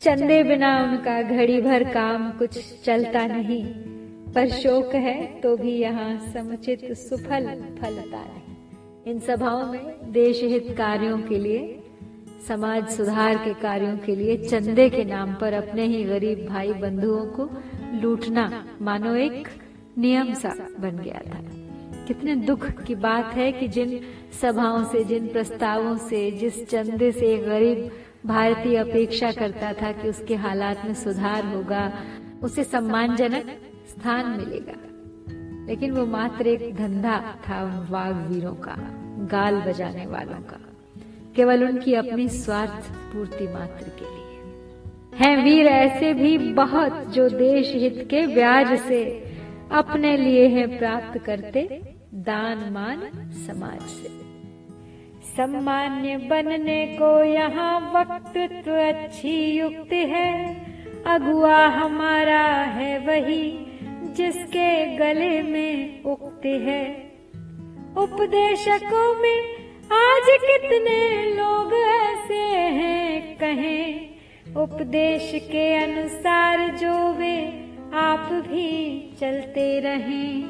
चंदे 0.01 0.41
बिना 0.43 0.71
उनका 0.83 1.21
घड़ी 1.21 1.59
भर 1.61 1.83
काम 1.93 2.29
कुछ 2.31 2.59
चलता 2.83 3.25
नहीं, 3.27 3.63
पर 4.33 4.49
शोक 4.51 4.95
है 4.97 5.25
तो 5.41 5.55
भी 5.57 5.77
यहाँ 5.77 6.17
समुचित 6.33 6.91
सुफल 6.97 7.45
फलता 7.81 8.23
नहीं। 8.23 8.55
इन 9.05 9.19
सभाओं 9.19 9.65
में 9.65 10.11
देश 10.13 10.41
हित 10.43 10.75
कार्यों 10.77 11.17
के 11.19 11.39
लिए 11.39 11.59
समाज 12.47 12.89
सुधार 12.89 13.37
के 13.37 13.53
कार्यों 13.53 13.97
के 13.97 14.15
लिए 14.15 14.37
चंदे 14.37 14.89
के 14.89 15.03
नाम 15.03 15.35
पर 15.35 15.53
अपने 15.53 15.85
ही 15.85 16.03
गरीब 16.03 16.45
भाई 16.49 16.73
बंधुओं 16.73 17.25
को 17.25 17.49
लूटना, 18.01 18.65
मानो 18.81 19.15
एक 19.15 19.47
नियम 19.97 20.33
सा 20.33 20.55
बन 20.79 20.89
गया 20.89 21.21
था। 21.33 21.39
कितने 22.05 22.35
दुख 22.35 22.71
की 22.71 22.95
बात 22.95 23.25
है 23.25 23.51
कि 23.51 23.67
जिन 23.67 23.99
सभाओं 24.41 24.83
से, 24.83 25.03
जिन 25.03 25.27
प्रस्तावों 25.27 25.97
से, 25.97 26.31
जिस 26.31 26.69
चंदे 26.69 27.11
से 27.11 27.37
गरीब 27.37 27.91
भारतीय 28.25 28.77
अपेक्षा 28.77 29.31
करता 29.31 29.73
था 29.73 29.91
कि 29.91 30.09
उसके 30.09 30.35
हालात 30.35 30.85
में 30.85 30.93
सुधार 30.93 31.45
होगा, 31.45 31.93
उसे 32.43 32.63
सम्मानजनक 32.63 33.45
स्थान 33.89 34.29
मिलेगा। 34.29 34.73
लेकिन 35.67 35.91
वो 35.91 36.05
मात्र 36.05 36.47
एक 36.47 36.75
धंधा 36.75 37.35
था 37.49 37.63
उन 37.63 37.87
वाघ 37.89 38.31
वीरों 38.31 38.55
का, 38.55 38.75
गाल 39.31 39.61
बजाने 39.61 40.05
वालों 40.05 40.39
का। 40.39 40.59
केवल 41.35 41.63
उनकी 41.63 41.93
अपनी 41.93 42.27
स्वार्थ 42.29 42.89
पूर्ति 43.13 43.47
मात्र 43.47 43.89
के 43.99 44.05
लिए। 44.05 44.23
हैं 45.15 45.43
वीर 45.43 45.67
ऐसे 45.67 46.13
भी 46.13 46.37
बहुत 46.53 47.07
जो 47.07 47.27
देश 47.29 47.73
हित 47.73 48.05
के 48.09 48.25
ब्याज 48.27 48.77
से 48.79 49.03
अपने 49.71 50.15
लिए 50.17 50.47
हैं 50.47 50.77
प्राप्त 50.77 51.17
करते 51.25 51.67
दान 52.25 52.69
मान 52.73 53.01
समाज 53.45 53.81
से। 53.81 54.09
सम्मान्य 55.27 56.17
बनने 56.29 56.85
को 56.97 57.11
यहाँ 57.23 57.73
वक्तृत्व 57.93 58.71
अच्छी 58.73 59.35
युक्ति 59.51 60.03
है, 60.05 60.31
अगुआ 61.07 61.65
हमारा 61.67 62.43
है 62.73 62.97
वही 62.99 63.51
जिसके 64.13 64.69
गले 64.97 65.41
में 65.43 66.03
उक्ति 66.03 66.57
है। 66.59 66.83
उपदेशकों 67.97 69.13
में 69.21 69.64
आज 69.91 70.21
कितने 70.25 71.25
लोग 71.35 71.73
ऐसे 71.73 72.43
हैं 72.77 73.37
कहें? 73.37 74.09
उपदेश 74.55 75.31
के 75.35 75.75
अनुसार 75.75 76.77
जो 76.77 77.13
वे 77.13 77.47
आप 77.93 78.29
भी 78.33 78.99
चलते 79.21 79.79
रहें। 79.79 80.43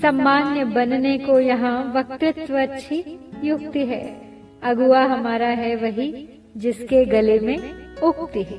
सम्मान्य 0.00 0.64
बनने 0.64 1.18
को 1.18 1.40
यहाँ 1.40 1.92
वक्तृत्व 1.96 2.58
अच्छी 2.58 3.18
युक्ति 3.44 3.86
है। 3.86 4.30
अगुआ 4.62 5.04
हमारा 5.04 5.48
है 5.48 5.76
वही 5.76 6.28
जिसके 6.56 7.04
गले 7.04 7.38
में 7.38 7.58
उक्ति 8.02 8.42
है। 8.42 8.58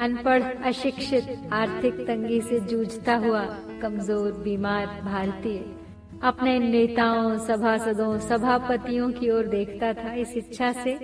अनपढ़, 0.00 0.42
अशिक्षित, 0.42 1.50
आर्थिक 1.52 1.94
तंगी 1.94 2.40
से 2.40 2.60
जूझता 2.60 3.14
हुआ, 3.14 3.44
कमज़ोर, 3.82 4.32
बीमार, 4.32 4.86
भारतीय 4.86 5.81
अपने 6.22 6.58
नेताओं, 6.58 7.38
सभासदों, 7.38 8.18
सभापतियों 8.18 9.10
की 9.12 9.30
ओर 9.30 9.46
देखता 9.46 9.92
था 9.94 10.12
इस 10.14 10.36
इच्छा 10.36 10.72
से 10.72 10.94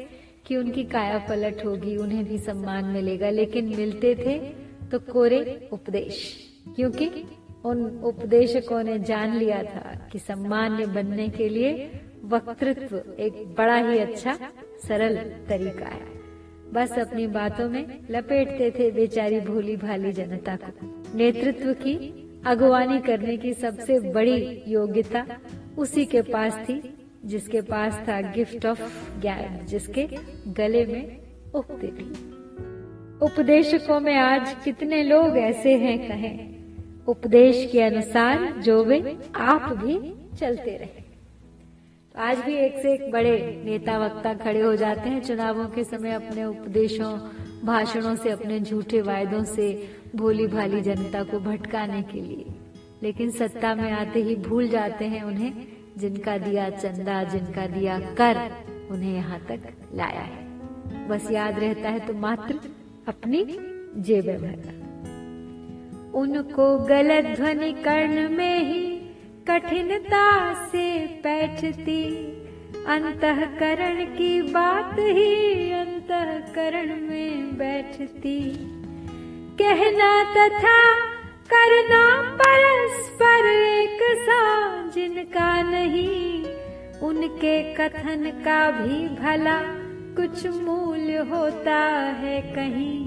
कि 0.47 0.57
उनकी 0.57 0.85
काया 0.85 1.19
पलट 1.19 1.65
होगी, 1.65 1.97
उन्हें 1.97 2.25
भी 2.25 2.39
सम्मान 2.39 2.85
मिलेगा। 2.85 3.31
लेकिन 3.31 3.69
मिलते 3.69 4.15
थे 4.15 4.39
तो 4.91 4.99
कोरे 5.13 5.69
उपदेश, 5.73 6.21
क्योंकि 6.77 7.11
उन 7.65 7.85
उपदेशकों 8.05 8.83
ने 8.83 8.99
जान 8.99 9.37
लिया 9.37 9.63
था 9.65 10.09
कि 10.13 10.19
सम्मान्य 10.19 10.87
बनने 10.87 11.29
के 11.29 11.49
लिए 11.49 11.91
वक्तृत्व 12.25 12.97
एक 13.19 13.45
बड़ा 13.59 13.77
ही 13.77 13.99
अच्छा 13.99 14.39
सरल 14.89 15.17
तरीका 15.49 15.87
है। 15.87 16.07
बस 16.73 16.99
अपनी 16.99 17.27
बातों 17.27 17.69
में 17.71 17.85
लपेटते 18.11 18.71
थे 18.71 18.91
बेचारी 18.91 19.41
भोली 19.41 19.77
भाली 19.77 20.13
जनता 20.13 20.57
को। 20.57 21.17
नेतृत्व 21.17 21.73
की 21.73 21.95
अगुवानी 22.47 23.01
करने 23.01 23.37
की 23.37 23.53
सबसे 23.55 24.01
बड़ी 24.01 24.63
योग्यता 24.69 25.27
उसी 25.79 26.05
के 26.05 26.23
पास 26.23 26.57
थी, 26.57 26.95
जिसके 27.25 27.61
पास 27.61 27.95
था 28.09 28.21
गिफ्ट 28.21 28.67
ऑफ़ 28.67 28.81
ज्ञान 29.21 29.67
जिसके 29.67 30.09
गले 30.49 30.87
में 30.87 31.19
उगती 31.55 31.87
थी। 31.87 32.11
उपदेशकों 33.23 34.01
में 34.01 34.15
आज 34.15 34.57
कितने 34.65 35.03
लोग 35.03 35.39
ऐसे 35.39 35.77
हैं 35.77 36.09
कहें? 36.09 36.59
उपदेश 37.07 37.69
के 37.73 37.83
अनुसार 37.83 38.53
जो 38.53 38.85
वे 38.85 39.19
आप 39.35 39.73
भी 39.73 40.15
चलते 40.37 40.77
रहे। 40.77 41.09
तो 42.15 42.21
आज 42.21 42.39
भी 42.39 42.55
एक 42.55 42.79
से 42.79 42.93
एक 42.93 43.13
बड़े 43.13 43.63
नेता 43.65 43.99
वक्ता 43.99 44.35
खड़े 44.35 44.61
हो 44.61 44.77
जाते 44.77 45.11
हैं 45.11 45.21
चुनावों 45.21 45.67
के 45.67 45.85
समय 45.85 46.13
अपने 46.13 46.45
उपदेशों, 46.45 47.19
भाषणों 47.65 48.17
से, 48.17 48.31
अपने 48.31 48.61
झूठे 48.61 49.01
वायदों 49.01 49.45
से 49.45 49.98
भोली 50.17 50.47
भाली 50.47 50.81
जनता 50.81 51.23
को 51.23 51.41
भटकाने 51.41 52.03
के 52.03 52.21
लिए। 52.21 52.45
लेकिन 53.03 53.31
सत्ता 53.31 53.75
में 53.75 53.93
आते 53.93 54.23
ही 54.23 54.37
भूल 54.37 54.69
जाते 54.69 55.05
हैं 55.05 55.23
उन्हें, 55.23 55.67
जिनका 55.99 56.39
दिया 56.39 56.71
चंदा, 56.71 57.25
जिनका 57.25 57.67
दिया 57.67 57.99
कर, 57.99 58.51
उन्हें 58.91 59.15
यहाँ 59.15 59.41
तक 59.41 59.61
लाया 59.95 60.21
है। 60.21 60.49
बस 61.09 61.31
याद 61.31 61.59
रहता 61.59 61.89
है 61.89 62.01
तो 62.01 62.15
मात्र 62.15 62.61
अपनी 63.09 63.47
जेब 64.03 64.25
भरना। 64.25 64.89
उनको 66.19 66.79
गलत 66.79 67.25
ध्वनि 67.25 67.73
कर्ण 67.73 68.29
में 68.29 68.65
ही 68.65 68.99
कठिनता 69.49 70.55
से 70.69 71.07
बैठती 71.07 72.25
अंतकरण 72.87 74.05
की 74.05 74.43
बात 74.43 74.97
ही 74.99 75.73
अंतकरण 75.73 77.01
में 77.01 77.59
बैठती। 77.59 78.51
कहना 79.59 80.13
तथा 80.25 80.79
करना 81.51 82.03
परस्पर 82.33 83.47
एक 83.47 84.03
सा 84.19 84.43
जिनका 84.95 85.51
नहीं, 85.63 86.45
उनके 87.01 87.75
कथन 87.75 88.31
का 88.45 88.71
भी 88.71 89.09
भला 89.09 89.59
कुछ 90.17 90.47
मूल्य 90.47 91.17
होता 91.17 91.79
है 92.21 92.41
कहीं। 92.55 92.99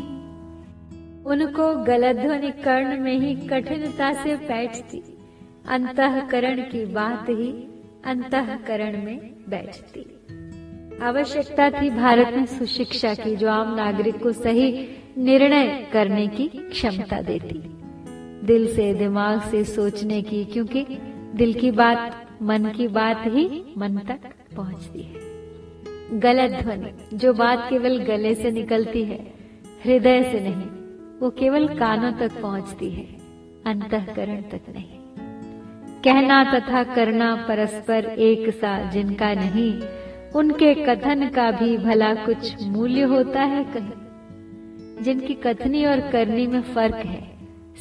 उनको 1.24 1.74
गलत 1.86 2.16
ध्वनि 2.16 2.52
कर्ण 2.52 3.00
में 3.00 3.18
ही 3.20 3.36
कठिनता 3.48 4.12
से 4.14 4.36
बैठती, 4.36 5.04
अंतकरण 5.68 6.62
की 6.62 6.86
बात 6.86 7.30
ही 7.30 7.52
अंतकरण 8.06 9.04
में 9.04 9.18
बैठती। 9.50 10.06
आवश्यकता 11.04 11.70
थी 11.70 11.90
भारत 11.90 12.34
में 12.36 12.46
सुशिक्षा 12.46 13.14
की, 13.14 13.36
जो 13.36 13.50
आम 13.50 13.76
नागरिक 13.76 14.24
को 14.24 14.32
सही 14.32 14.72
निर्णय 15.18 15.90
करने 15.94 16.28
की 16.28 16.48
क्षमता 16.48 17.22
देती। 17.22 17.62
दिल 18.46 18.76
से, 18.76 18.94
दिमाग 18.94 19.42
से 19.42 19.64
सोचने 19.64 20.22
की, 20.22 20.46
क्योंकि 20.46 20.86
दिल 21.36 21.54
की 21.54 21.72
बात, 21.72 22.28
मन 22.42 22.66
की 22.66 22.88
बात 22.88 23.24
ही 23.28 23.64
मन 23.78 23.98
तक 23.98 24.20
पहुँचती 24.56 25.02
है। 25.02 25.32
गलत 26.20 26.52
ध्वनि, 26.52 27.18
जो 27.18 27.34
बात 27.34 27.68
केवल 27.70 28.00
गले 28.00 28.36
से 28.36 28.52
निकलती 28.52 29.04
है, 29.04 29.34
हृदय 29.86 30.24
से 30.24 30.40
नहीं, 30.40 30.68
वो 31.20 31.30
केवल 31.30 31.68
कानों 31.68 32.12
तक 32.12 32.42
पहुँचती 32.42 32.90
है, 32.90 33.06
अंतकरण 33.66 34.42
तक 34.42 34.62
नहीं। 34.76 35.02
कहना 36.04 36.44
तथा 36.44 36.84
करना 36.84 37.36
परस्पर 37.36 38.06
एक 38.06 38.54
सा 38.54 38.92
जिनका 38.92 39.34
नहीं, 39.34 39.82
उनके 40.36 40.74
कथन 40.74 41.30
का 41.30 41.52
भी 41.52 41.78
भला 41.78 42.14
कुछ 42.16 42.64
मूल्य 42.64 43.02
होता 43.02 43.42
है 43.42 43.64
कहीं। 43.64 44.01
जिनकी 45.02 45.34
कथनी 45.34 45.86
और 45.86 46.00
करनी 46.12 46.48
में 46.48 46.62
फ़र्क 46.62 46.96
है, 46.96 47.32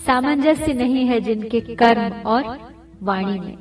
सामंजस्य 0.07 0.73
नहीं 0.73 1.05
है 1.07 1.21
जिनके 1.21 1.61
कर्म 1.61 2.13
और 2.27 2.75
वाणी 3.03 3.39
में। 3.41 3.57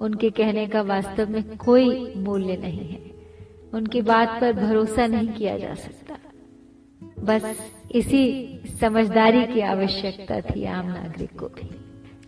उनके 0.00 0.30
कहने 0.30 0.66
का 0.66 0.82
वास्तव 0.82 1.30
में 1.30 1.56
कोई 1.56 2.14
मूल्य 2.16 2.56
नहीं 2.56 2.88
है। 2.88 3.00
उनकी 3.74 4.02
बात 4.02 4.40
पर 4.40 4.52
भरोसा 4.52 5.06
नहीं 5.06 5.28
किया 5.28 5.58
जा 5.58 5.74
सकता। 5.74 6.18
बस 7.20 7.72
इसी 7.90 8.60
समझदारी 8.80 9.44
की 9.46 9.60
आवश्यकता 9.60 10.40
थी 10.40 10.64
आम 10.64 10.86
नागरिक 10.86 11.38
को 11.38 11.46
भी, 11.46 11.68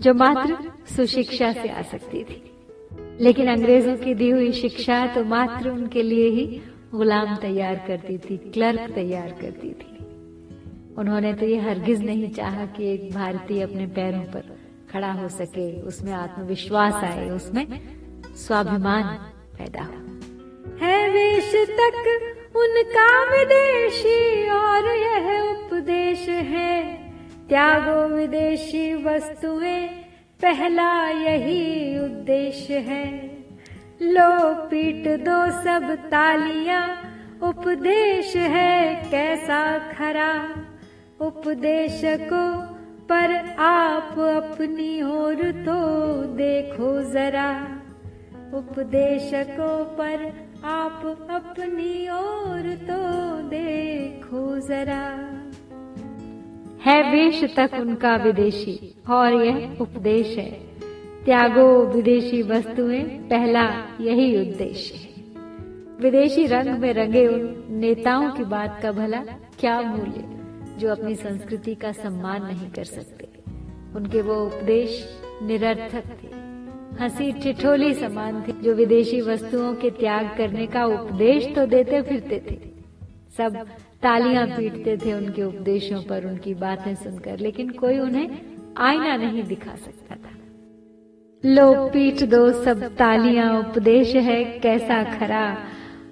जो 0.00 0.14
मात्र 0.14 0.56
सुशिक्षा 0.96 1.52
से 1.52 1.68
आ 1.68 1.82
सकती 1.82 2.24
थी। 2.24 2.42
लेकिन 3.20 3.46
अंग्रेज़ों 3.46 3.96
की 3.96 4.14
दी 4.14 4.30
हुई 4.30 4.52
शिक्षा 4.52 5.06
तो 5.06 5.24
मात्र 5.24 5.70
उनके 5.70 6.02
लिए 6.02 6.28
ही 6.28 6.60
गुलाम 6.94 7.36
तैयार 7.36 7.84
करती 7.86 8.18
थी, 8.18 8.36
क्लर्क 8.36 8.90
तैयार 8.94 9.36
करती 9.40 9.70
थी। 9.70 9.95
उन्होंने 10.98 11.34
तो 11.34 11.46
ये 11.46 11.58
हरगिज 11.60 12.04
नहीं 12.04 12.30
चाहा 12.30 12.66
कि 12.66 12.94
एक 12.94 13.14
भारतीय 13.14 13.62
अपने 13.62 13.86
पैरों 13.86 14.22
पर 14.22 14.56
खड़ा 14.92 15.12
हो 15.12 15.28
सके, 15.28 15.82
उसमें 15.82 16.12
आत्मविश्वास 16.12 16.94
आए, 16.94 17.30
उसमें 17.30 17.66
स्वाभिमान 18.36 19.04
पैदा 19.58 19.82
हो। 19.82 19.94
है 20.80 21.10
वेश 21.10 21.52
तक 21.54 21.98
उनका 22.56 23.08
विदेशी 23.24 24.48
और 24.50 24.86
यह 24.96 25.28
उपदेश 25.42 26.28
है, 26.28 26.94
त्यागो 27.48 28.16
विदेशी 28.16 28.94
वस्तुएँ, 28.94 29.88
पहला 30.42 31.08
यही 31.08 31.98
उद्देश्य 31.98 32.78
है। 32.78 33.06
लो 34.02 34.54
पीट 34.54 35.08
दो 35.20 35.62
सब 35.62 35.94
तालियाँ, 36.10 36.84
उपदेश 37.42 38.36
है 38.36 38.94
कैसा 39.10 39.78
खरा। 39.92 40.32
उपदेशको 41.20 42.60
पर 43.04 43.56
आप 43.58 44.18
अपनी 44.18 45.02
ओर 45.02 45.34
तो 45.34 45.76
देखो 46.22 47.02
जरा। 47.12 47.80
उपदेशको 48.54 49.84
पर 49.84 50.32
आप 50.64 51.26
अपनी 51.30 52.08
ओर 52.08 52.74
तो 52.74 52.98
देखो 53.48 54.58
जरा। 54.68 55.02
है 56.84 57.12
वेश 57.12 57.56
तक 57.56 57.70
उनका 57.74 58.16
विदेशी, 58.16 58.94
और 59.10 59.42
यह 59.42 59.76
उपदेश 59.80 60.38
है। 60.38 60.50
त्यागो 61.24 61.86
विदेशी 61.86 62.42
वस्तुएँ, 62.42 63.02
पहला 63.04 63.64
यही 64.00 64.50
उद्देश्य 64.50 64.94
है। 64.94 65.24
विदेशी 66.00 66.46
रंग 66.46 66.78
में 66.78 66.92
रंगे 66.92 67.26
उन 67.26 67.64
नेताओं 67.70 68.30
की 68.30 68.44
बात 68.44 68.80
का 68.82 68.92
भला 68.92 69.20
क्या 69.60 69.80
मूल्य 69.80 70.35
जो 70.78 70.90
अपनी 70.90 71.14
संस्कृति 71.14 71.74
का 71.74 71.92
सम्मान 71.92 72.46
नहीं 72.46 72.70
कर 72.70 72.84
सकते। 72.84 73.28
उनके 73.96 74.20
वो 74.20 74.44
उपदेश 74.44 75.20
निरर्थक 75.42 76.04
थे। 76.06 76.46
हँसी 77.00 77.32
ठिठोली 77.32 77.94
समान 77.94 78.42
थी। 78.42 78.52
जो 78.52 78.74
विदेशी 78.74 79.20
वस्तुओं 79.20 79.74
के 79.74 79.90
त्याग 79.90 80.30
करने 80.38 80.66
का 80.66 80.84
उपदेश 80.84 81.54
तो 81.54 81.66
देते 81.66 82.02
फिरते 82.02 82.42
थे। 82.50 82.58
सब 83.36 83.66
तालियाँ 84.02 84.46
पीटते 84.46 84.96
थे 84.96 85.12
उनके 85.12 85.42
उपदेशों 85.42 86.02
पर, 86.02 86.26
उनकी 86.26 86.54
बातें 86.54 86.94
सुनकर, 86.94 87.38
लेकिन 87.38 87.70
कोई 87.70 87.98
उन्हें 87.98 88.30
आईना 88.76 89.16
नहीं 89.16 89.42
दिखा 89.42 89.74
सकता 89.74 90.14
था। 90.14 90.32
लो 91.44 91.88
पीट 91.88 92.22
दो, 92.22 92.64
सब 92.64 92.96
तालियाँ, 92.96 93.58
उपदेश 93.60 94.14
है 94.16 94.44
कैसा 94.44 95.18
खरा। 95.18 95.58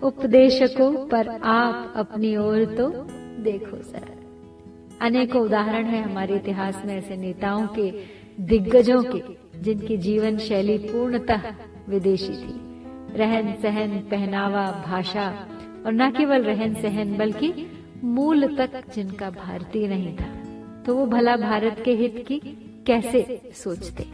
उपदेशकों 0.02 1.06
पर 1.06 1.28
आप 1.44 1.92
अपनी 1.96 2.36
ओर 2.36 2.64
तो 2.64 2.90
देखो 3.42 3.76
सर 3.76 4.13
अनेकों 5.00 5.42
उदाहरण 5.42 5.84
है 5.84 6.02
हमारे 6.02 6.36
इतिहास 6.36 6.82
में 6.84 6.96
ऐसे 6.96 7.16
नेताओं 7.16 7.66
के, 7.66 8.04
दिग्गजों 8.40 9.02
के, 9.02 9.22
जिनकी 9.60 9.96
जीवन 9.96 10.38
शैली 10.38 10.78
पूर्णतः 10.78 11.54
विदेशी 11.88 12.32
थी। 12.32 12.60
रहन 13.16 13.54
सहन, 13.62 13.98
पहनावा, 13.98 14.84
भाषा, 14.86 15.48
और 15.86 15.92
न 15.92 16.10
केवल 16.10 16.42
रहन 16.42 16.74
सहन, 16.74 17.16
बल्कि 17.16 17.70
मूल 18.04 18.56
तक 18.56 18.94
जिनका 18.94 19.30
भारतीय 19.30 19.88
नहीं 19.88 20.16
था। 20.16 20.44
तो 20.86 20.96
वो 20.96 21.06
भला 21.06 21.36
भारत 21.36 21.82
के 21.84 21.94
हित 21.94 22.24
की 22.28 22.38
कैसे 22.86 23.40
सोचते? 23.54 24.06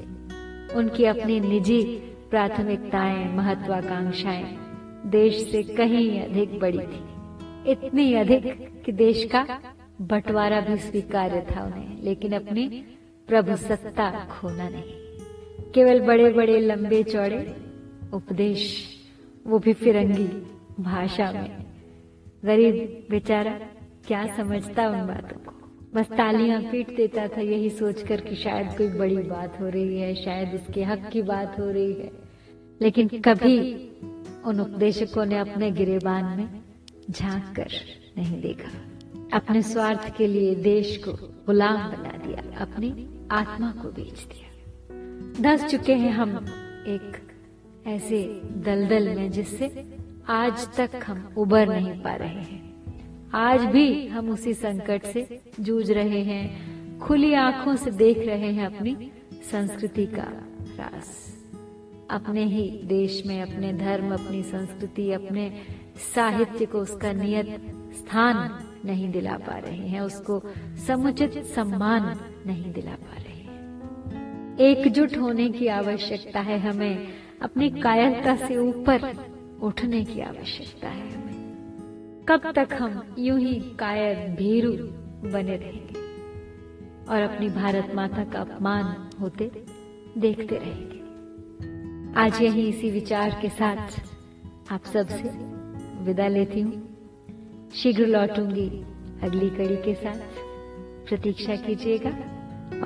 उनकी 0.74 1.04
अपनी 1.04 1.40
निजी 1.40 1.82
प्राथमिकताएँ, 2.30 3.36
महत्वाकांक्षाएँ 3.36 4.58
देश 5.06 5.50
से 5.50 5.62
कहीं 5.62 6.20
अधिक 6.20 6.58
बड़ी 6.58 6.78
थी। 6.78 7.04
इतनी 7.72 8.14
अधिक 8.14 8.68
कि 8.86 8.92
देश 8.92 9.24
का 9.24 9.60
बंटवारा 10.00 10.60
भी 10.60 10.76
स्वीकार्य 10.76 11.46
था 11.56 11.64
उन्हें, 11.64 12.02
लेकिन 12.02 12.32
अपनी 12.32 12.68
प्रभु 13.28 13.56
सत्ता 13.56 14.10
खोना 14.10 14.68
नहीं। 14.68 14.82
केवल 15.74 16.00
बड़े 16.00 16.32
बड़े 16.32 16.60
लंबे 16.60 17.02
चौड़े 17.02 17.56
उपदेश, 18.12 18.86
वो 19.46 19.58
भी 19.58 19.72
फिरंगी 19.72 20.26
भाषा 20.82 21.32
में। 21.32 21.66
गरीब 22.44 23.06
बेचारा 23.10 23.52
क्या 24.06 24.36
समझता 24.36 24.88
उन 24.88 25.06
बातों 25.06 25.36
को? 25.36 25.52
बस 25.94 26.06
तालियाँ 26.06 26.62
पीट 26.62 26.96
देता 26.96 27.28
था, 27.28 27.40
यही 27.40 27.70
सोचकर 27.70 28.20
कि 28.20 28.34
शायद 28.34 28.78
कोई 28.78 28.88
बड़ी 28.88 29.16
बात 29.16 29.60
हो 29.60 29.68
रही 29.68 30.00
है, 30.00 30.14
शायद 30.14 30.54
इसके 30.54 30.84
हक 30.84 31.10
की 31.12 31.22
बात 31.22 31.60
हो 31.60 31.70
रही 31.70 31.92
है। 31.92 32.10
लेकिन 32.82 33.08
कभी 33.08 33.74
उन 34.44 34.60
उपदेशकों 34.60 35.26
ने 35.26 35.38
अपने 35.38 35.70
गिरेबान 35.70 36.24
में 36.24 36.60
झाँक 37.10 37.56
कर 37.56 37.68
नहीं 38.18 38.40
देखा। 38.40 38.99
अपने 39.32 39.62
स्वार्थ 39.62 40.16
के 40.16 40.26
लिए 40.26 40.54
देश 40.54 40.96
को 40.96 41.12
गुलाम 41.46 41.90
बना 41.90 42.12
दिया, 42.26 42.60
अपनी 42.60 43.08
आत्मा 43.30 43.72
को 43.72 43.88
बेच 43.88 44.24
दिया। 44.24 44.48
धस 45.40 45.64
चुके 45.64 45.94
हैं 45.94 46.12
हम 46.12 46.30
एक 46.86 47.28
ऐसे 47.86 48.42
दलदल 48.44 49.08
में 49.16 49.30
जिससे 49.30 49.96
आज 50.28 50.76
तक 50.76 50.90
हम 51.06 51.34
उबर 51.36 51.68
नहीं 51.68 52.02
पा 52.02 52.14
रहे 52.14 52.42
हैं। 52.42 52.74
आज 53.34 53.60
भी 53.60 54.06
हम 54.06 54.30
उसी 54.30 54.54
संकट 54.54 55.06
से 55.06 55.40
जूझ 55.60 55.90
रहे 55.90 56.22
हैं, 56.22 56.98
खुली 56.98 57.34
आँखों 57.34 57.76
से 57.76 57.90
देख 57.90 58.18
रहे 58.18 58.52
हैं 58.52 58.66
अपनी 58.66 59.12
संस्कृति 59.50 60.06
का 60.06 60.28
रास। 60.78 61.36
अपने 62.10 62.44
ही 62.44 62.80
देश 62.84 63.22
में 63.26 63.42
अपने 63.42 63.72
धर्म, 63.72 64.12
अपनी 64.14 64.42
संस्कृति, 64.42 65.12
अपने 65.12 65.52
साहित्य 66.14 66.66
को 66.66 66.78
उसका 66.78 67.12
नियत 67.12 67.46
स्थान 67.94 68.66
नहीं 68.84 69.10
दिला 69.10 69.36
पा 69.36 69.58
रहे 69.58 69.88
हैं, 69.88 70.00
उसको 70.00 70.42
समुचित 70.86 71.38
सम्मान 71.44 72.20
नहीं 72.46 72.72
दिला 72.72 72.92
पा 72.92 73.16
रहे 73.16 73.34
हैं। 73.34 74.56
एकजुट 74.58 75.16
होने 75.16 75.48
की 75.50 75.66
आवश्यकता 75.66 76.40
है 76.40 76.58
हमें, 76.58 77.08
अपनी 77.42 77.70
कायरता 77.70 78.36
से 78.36 78.56
ऊपर 78.56 79.26
उठने 79.62 80.04
की 80.04 80.20
आवश्यकता 80.20 80.88
है 80.88 81.10
हमें। 81.10 82.26
कब 82.28 82.52
तक 82.52 82.68
हम 82.72 83.14
यूँ 83.18 83.38
ही 83.40 83.54
कायर 83.54 84.28
भीरू 84.28 84.72
बने 85.30 85.56
रहेंगे 85.56 86.00
और 87.12 87.22
अपनी 87.22 87.48
भारत 87.48 87.92
माता 87.94 88.24
का 88.24 88.40
अपमान 88.40 89.10
होते 89.20 89.50
देखते 90.18 90.56
रहेंगे। 90.56 91.00
आज 92.20 92.42
यही 92.42 92.68
इसी 92.68 92.90
विचार 92.90 93.38
के 93.42 93.48
साथ 93.48 94.00
आप 94.72 94.84
सबसे 94.84 95.30
विदा 96.04 96.28
लेती 96.28 96.60
हूँ। 96.60 96.89
शीघ्र 97.74 98.06
लौटूँगी 98.06 98.68
अगली 99.22 99.50
कड़ी 99.50 99.76
के 99.76 99.94
साथ। 99.94 100.38
प्रतीक्षा 101.08 101.56
कीजिएगा 101.56 102.10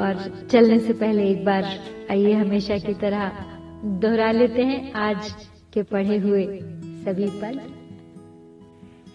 और 0.01 0.47
चलने 0.51 0.79
से 0.79 0.92
पहले 0.92 1.29
एक 1.31 1.44
बार 1.44 1.64
आइए 2.11 2.33
हमेशा 2.33 2.79
की 2.79 2.94
तरह 2.94 3.33
दोहरा 3.85 4.31
लेते 4.33 4.62
हैं 4.62 4.92
आज 4.92 5.31
के 5.75 5.83
पढ़े 5.83 6.16
हुए 6.18 6.44
सभी 7.05 7.27
पल। 7.27 7.61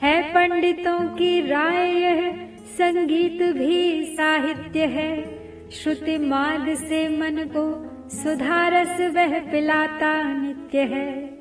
है 0.01 0.21
पंडितों 0.34 0.99
की 0.99 1.47
राय 1.47 1.91
यह, 1.91 2.32
संगीत 2.65 3.41
भी 3.55 4.03
साहित्य 4.15 4.86
है। 4.86 5.39
श्रुति 5.71 6.17
मार्ग 6.17 6.75
से 6.75 7.08
मन 7.10 7.38
को 7.55 7.65
सुधारस 8.10 9.01
वह 9.15 9.39
पिलाता 9.51 10.34
नित्य 10.41 10.79
है। 10.79 11.39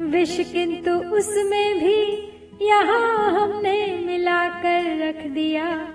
विष 0.00 0.52
किंतु 0.52 0.90
उसमें 0.90 1.78
भी 1.78 2.32
यहाँ 2.62 3.30
हमने 3.30 3.98
मिलाकर 4.06 5.08
रख 5.08 5.26
दिया। 5.26 5.88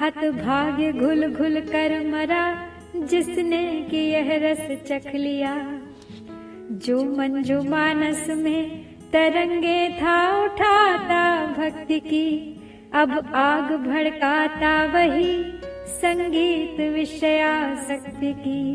हत 0.00 0.18
भाग्य 0.18 0.92
घुल 0.92 1.34
घुल 1.34 1.60
कर 1.60 2.06
मरा, 2.06 2.66
जिसने 2.96 3.86
कि 3.90 3.96
यह 3.96 4.26
रस 4.30 4.82
चख 4.88 5.14
लिया। 5.14 5.80
जो 6.70 7.04
मंजू 7.04 7.62
मानस 7.62 8.26
में 8.28 8.84
तरंगे 9.12 9.88
था, 9.88 10.44
उठाता 10.44 11.46
भक्ति 11.46 12.00
की। 12.00 12.50
अब 12.94 13.32
आग 13.34 13.72
भड़काता 13.72 14.84
वही 14.84 15.44
संगीत 15.86 16.80
विषया 16.80 17.74
शक्ति 17.74 18.32
की। 18.32 18.74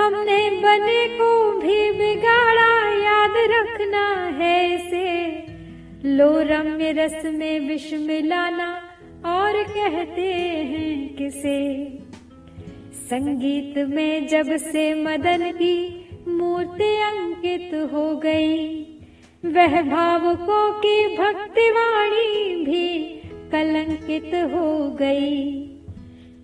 हमने 0.00 0.50
बने 0.50 1.18
को 1.18 1.52
भी 1.52 1.90
बिगाड़ा, 1.90 2.88
याद 3.04 3.32
रखना 3.36 4.26
है 4.44 4.74
इसे। 4.74 5.49
लो 6.04 6.40
रम्य 6.40 6.92
रस 6.92 7.22
में 7.24 7.68
विष 7.68 7.94
मिलाना 7.94 8.74
और 9.26 9.62
कहते 9.62 10.22
हैं 10.22 11.16
किसे? 11.16 11.86
संगीत 12.94 13.78
में 13.78 14.26
जब 14.26 14.56
से 14.56 14.94
मदन 14.94 15.50
की 15.50 16.08
मूर्ति 16.28 16.96
अंकित 16.96 17.70
हो 17.92 18.16
गई, 18.16 18.82
वह 19.44 19.82
भावुकों 19.82 20.72
की 20.72 21.16
भक्तिवाणी 21.16 22.54
भी 22.64 22.98
कलंकित 23.52 24.30
हो 24.34 24.90
गई। 24.90 25.52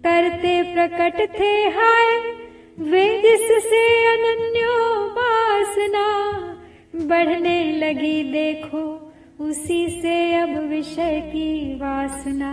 करते 0.06 0.62
प्रकट 0.62 1.40
थे 1.40 1.68
हाय, 1.68 2.34
वे 2.78 3.22
जिससे 3.22 3.96
वासना 5.06 6.06
बढ़ने 6.96 7.72
लगी 7.72 8.22
देखो। 8.22 9.05
उसी 9.40 9.88
से 9.88 10.34
अब 10.34 10.50
विषय 10.68 11.20
की 11.26 11.74
वासना। 11.74 12.52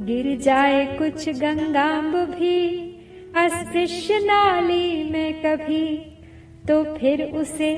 गिर 0.00 0.26
जाए 0.38 0.84
कुछ 0.98 1.28
गंगाम्ब 1.28 2.16
भी, 2.30 2.58
अस्पृश्य 3.36 4.18
नाली 4.18 5.10
में 5.10 5.42
कभी 5.42 5.96
तो 6.68 6.82
फिर 6.96 7.22
उसे 7.22 7.72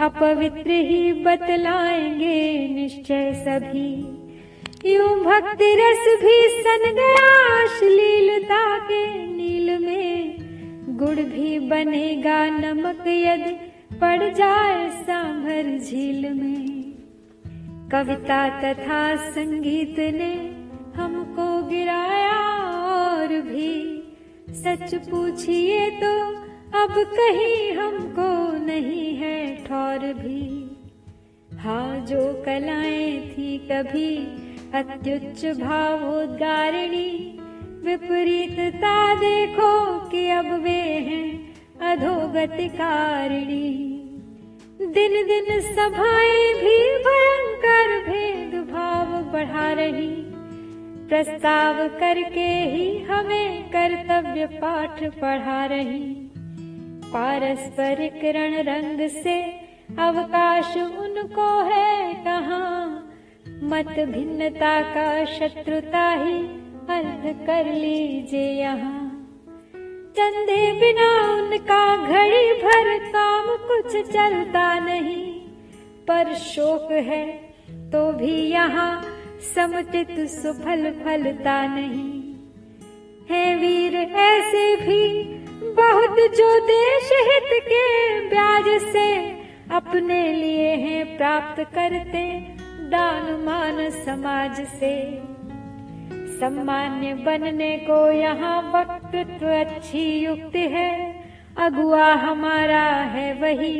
अपवित्र 0.00 0.70
ही 0.70 1.12
बतलाएँगे 1.12 2.68
निश्चय 2.68 3.32
सभी। 3.34 3.90
यूँ 4.94 5.18
भक्ति 5.24 5.74
रस 5.74 6.06
भी 6.22 6.38
सन 6.62 6.90
गया 6.94 7.34
अश्लीलता 7.64 8.78
के 8.78 9.04
नील 9.26 9.78
में। 9.78 10.36
गुड़ 10.98 11.20
भी 11.20 11.58
बनेगा 11.58 12.44
नमक 12.50 13.04
यदि 13.08 13.52
पड़ 13.96 14.34
जाए 14.34 14.88
सांभर 14.90 15.78
झील 15.78 16.28
में। 16.32 16.69
कविता 17.92 18.42
तथा 18.60 19.04
संगीत 19.30 19.96
ने 20.14 20.34
हमको 20.96 21.46
गिराया 21.68 22.36
और 22.88 23.32
भी। 23.42 23.72
सच 24.54 24.94
पूछिए 25.08 25.88
तो 26.00 26.12
अब 26.82 26.94
कहीं 27.10 27.72
हमको 27.72 28.28
नहीं 28.66 29.14
है 29.16 29.40
ठौर 29.64 30.06
भी। 30.12 30.44
हाँ 31.58 32.06
जो 32.06 32.20
कलाएँ 32.46 33.18
थी 33.28 33.58
कभी 33.70 34.16
अत्युच्च 34.74 35.44
भावोद्गारिणी 35.60 37.10
विपरीतता 37.84 38.96
देखो 39.16 39.72
कि 40.08 40.28
अब 40.30 40.52
वे 40.62 40.80
हैं 41.08 41.28
अधोगतिकारिणी। 41.90 43.68
दिन 44.94 45.22
दिन 45.26 45.60
सभाएँ 45.60 46.52
भी 46.54 46.78
भयंकर 47.04 47.49
भेद 48.08 48.68
भाव 48.70 49.32
बढ़ा 49.32 49.72
रही। 49.72 50.30
प्रस्ताव 51.08 51.88
करके 51.88 52.48
ही 52.64 52.98
हमें 52.98 53.70
कर्तव्य 53.76 54.46
पाठ 54.46 55.04
पढ़ा 55.04 55.66
रही। 55.66 56.30
पारस्परिक 57.12 58.20
रण 58.24 58.54
रंग 58.54 59.08
से 59.08 59.42
अवकाश 59.98 60.76
उनको 60.76 61.62
है 61.62 62.14
कहा। 62.14 62.86
मत 63.62 63.88
भिन्नता 63.88 64.80
का 64.82 65.24
शत्रुता 65.24 66.12
ही 66.12 66.42
अर्थ 66.90 67.46
कर 67.46 67.72
लीजिए 67.72 68.52
यहाँ। 68.52 69.06
चंदे 70.16 70.72
बिना 70.72 71.32
उनका 71.34 71.96
घड़ी 71.96 72.52
भर 72.52 72.98
काम 72.98 73.46
कुछ 73.46 74.12
चलता 74.12 74.78
नहीं। 74.78 75.40
पर 76.08 76.34
शोक 76.34 76.92
है 76.92 77.49
तो 77.92 78.12
भी 78.12 78.34
यहाँ 78.50 79.02
समुचित 79.54 80.10
सुफल 80.30 80.90
फलता 81.04 81.60
नहीं। 81.66 82.20
है 83.30 83.54
वीर 83.56 83.94
ऐसे 83.96 84.76
भी 84.76 85.24
बहुत 85.74 86.16
जो 86.36 86.48
देश 86.66 87.10
हित 87.28 87.50
के 87.64 88.28
ब्याज 88.28 88.68
से 88.82 89.08
अपने 89.70 90.32
लिए 90.32 90.68
हैं 90.76 91.16
प्राप्त 91.16 91.62
करते 91.74 92.24
दान 92.90 93.32
मान 93.44 93.90
समाज 93.90 94.60
से। 94.60 94.94
सम्मान्य 96.40 97.14
बनने 97.14 97.76
को 97.78 98.10
यहाँ 98.12 98.60
वक्तृत्व 98.72 99.46
अच्छी 99.48 100.08
युक्त 100.18 100.56
है, 100.56 101.14
अगुआ 101.58 102.12
हमारा 102.14 102.86
है 103.12 103.32
वही 103.34 103.76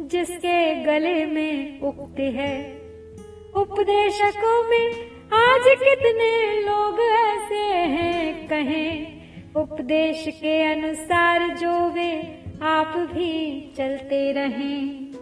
जिसके 0.00 0.74
गले 0.84 1.24
में 1.26 1.80
उक्त 1.80 2.20
है। 2.20 2.79
उपदेशकों 3.56 4.68
में 4.68 4.88
आज 5.32 5.62
कितने 5.66 6.60
लोग 6.60 7.00
ऐसे 7.00 7.62
हैं 7.72 8.48
कहें? 8.48 9.20
उपदेश 9.56 10.24
के 10.28 10.62
अनुसार 10.62 11.48
जो 11.48 11.90
वे 11.90 12.42
आप 12.62 12.94
भी 13.12 13.60
चलते 13.78 14.32
रहें। 14.32 15.12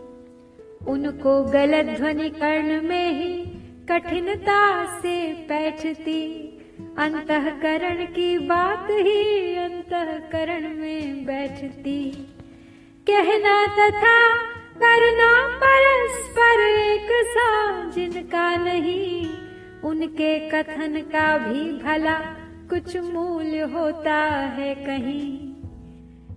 उनको 0.89 1.43
गलत 1.43 1.85
ध्वनि 1.85 2.29
कर्ण 2.29 2.83
में 2.83 3.13
ही 3.13 3.45
कठिनता 3.91 4.85
से 4.99 5.33
बैठती। 5.33 6.45
अंतकरण 6.99 8.05
की 8.05 8.39
बात 8.39 8.87
ही 8.91 9.55
अंतकरण 9.57 10.69
में 10.69 11.27
बैठती। 11.27 12.11
कहना 13.11 13.67
तथा 13.67 14.37
करना 14.83 15.49
परस्पर 15.49 16.61
एक 16.69 17.27
सा 17.27 17.58
जिनका 17.99 18.57
नहीं, 18.57 19.27
उनके 19.85 20.51
कथन 20.51 21.03
का 21.13 21.39
भी 21.39 21.61
भला 21.61 22.15
कुछ 22.71 22.97
मूल्य 22.97 23.61
होता 23.61 24.17
है 24.47 24.75
कहीं। 24.75 25.39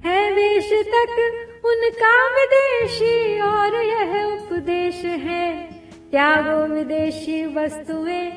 है 0.06 0.32
वेश 0.32 0.70
तक 0.74 1.34
उनका 1.66 2.28
विदेशी 2.28 3.40
और 3.40 3.76
यह 3.76 4.26
उपदेश 4.26 5.06
है। 5.06 5.72
त्यागो 6.12 6.74
विदेशी 6.74 7.46
वस्तुएँ, 7.46 8.30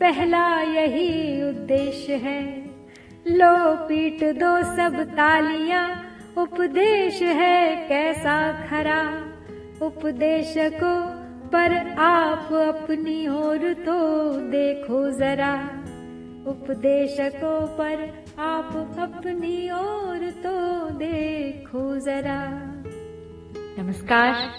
पहला 0.00 0.62
यही 0.62 1.42
उद्देश्य 1.48 2.14
है। 2.14 2.70
लो 3.26 3.76
पीट 3.76 4.24
दो 4.24 4.76
सब 4.76 5.04
तालियाँ, 5.10 6.16
उपदेश 6.38 7.22
है 7.22 7.76
कैसा 7.88 8.66
खरा। 8.70 9.28
उपदेशको 9.86 11.21
पर 11.52 11.88
आप 11.98 12.52
अपनी 12.52 13.28
ओर 13.28 13.72
तो 13.72 14.32
देखो 14.32 15.10
जरा। 15.10 15.54
उपदेशकों 16.46 17.66
पर 17.66 18.24
आप 18.38 18.96
अपनी 18.98 19.70
ओर 19.70 20.30
तो 20.30 20.90
देखो 20.90 21.98
जरा। 21.98 22.48
नमस्कार, 23.78 24.50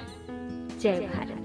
जय 0.81 0.99
भारत। 0.99 1.39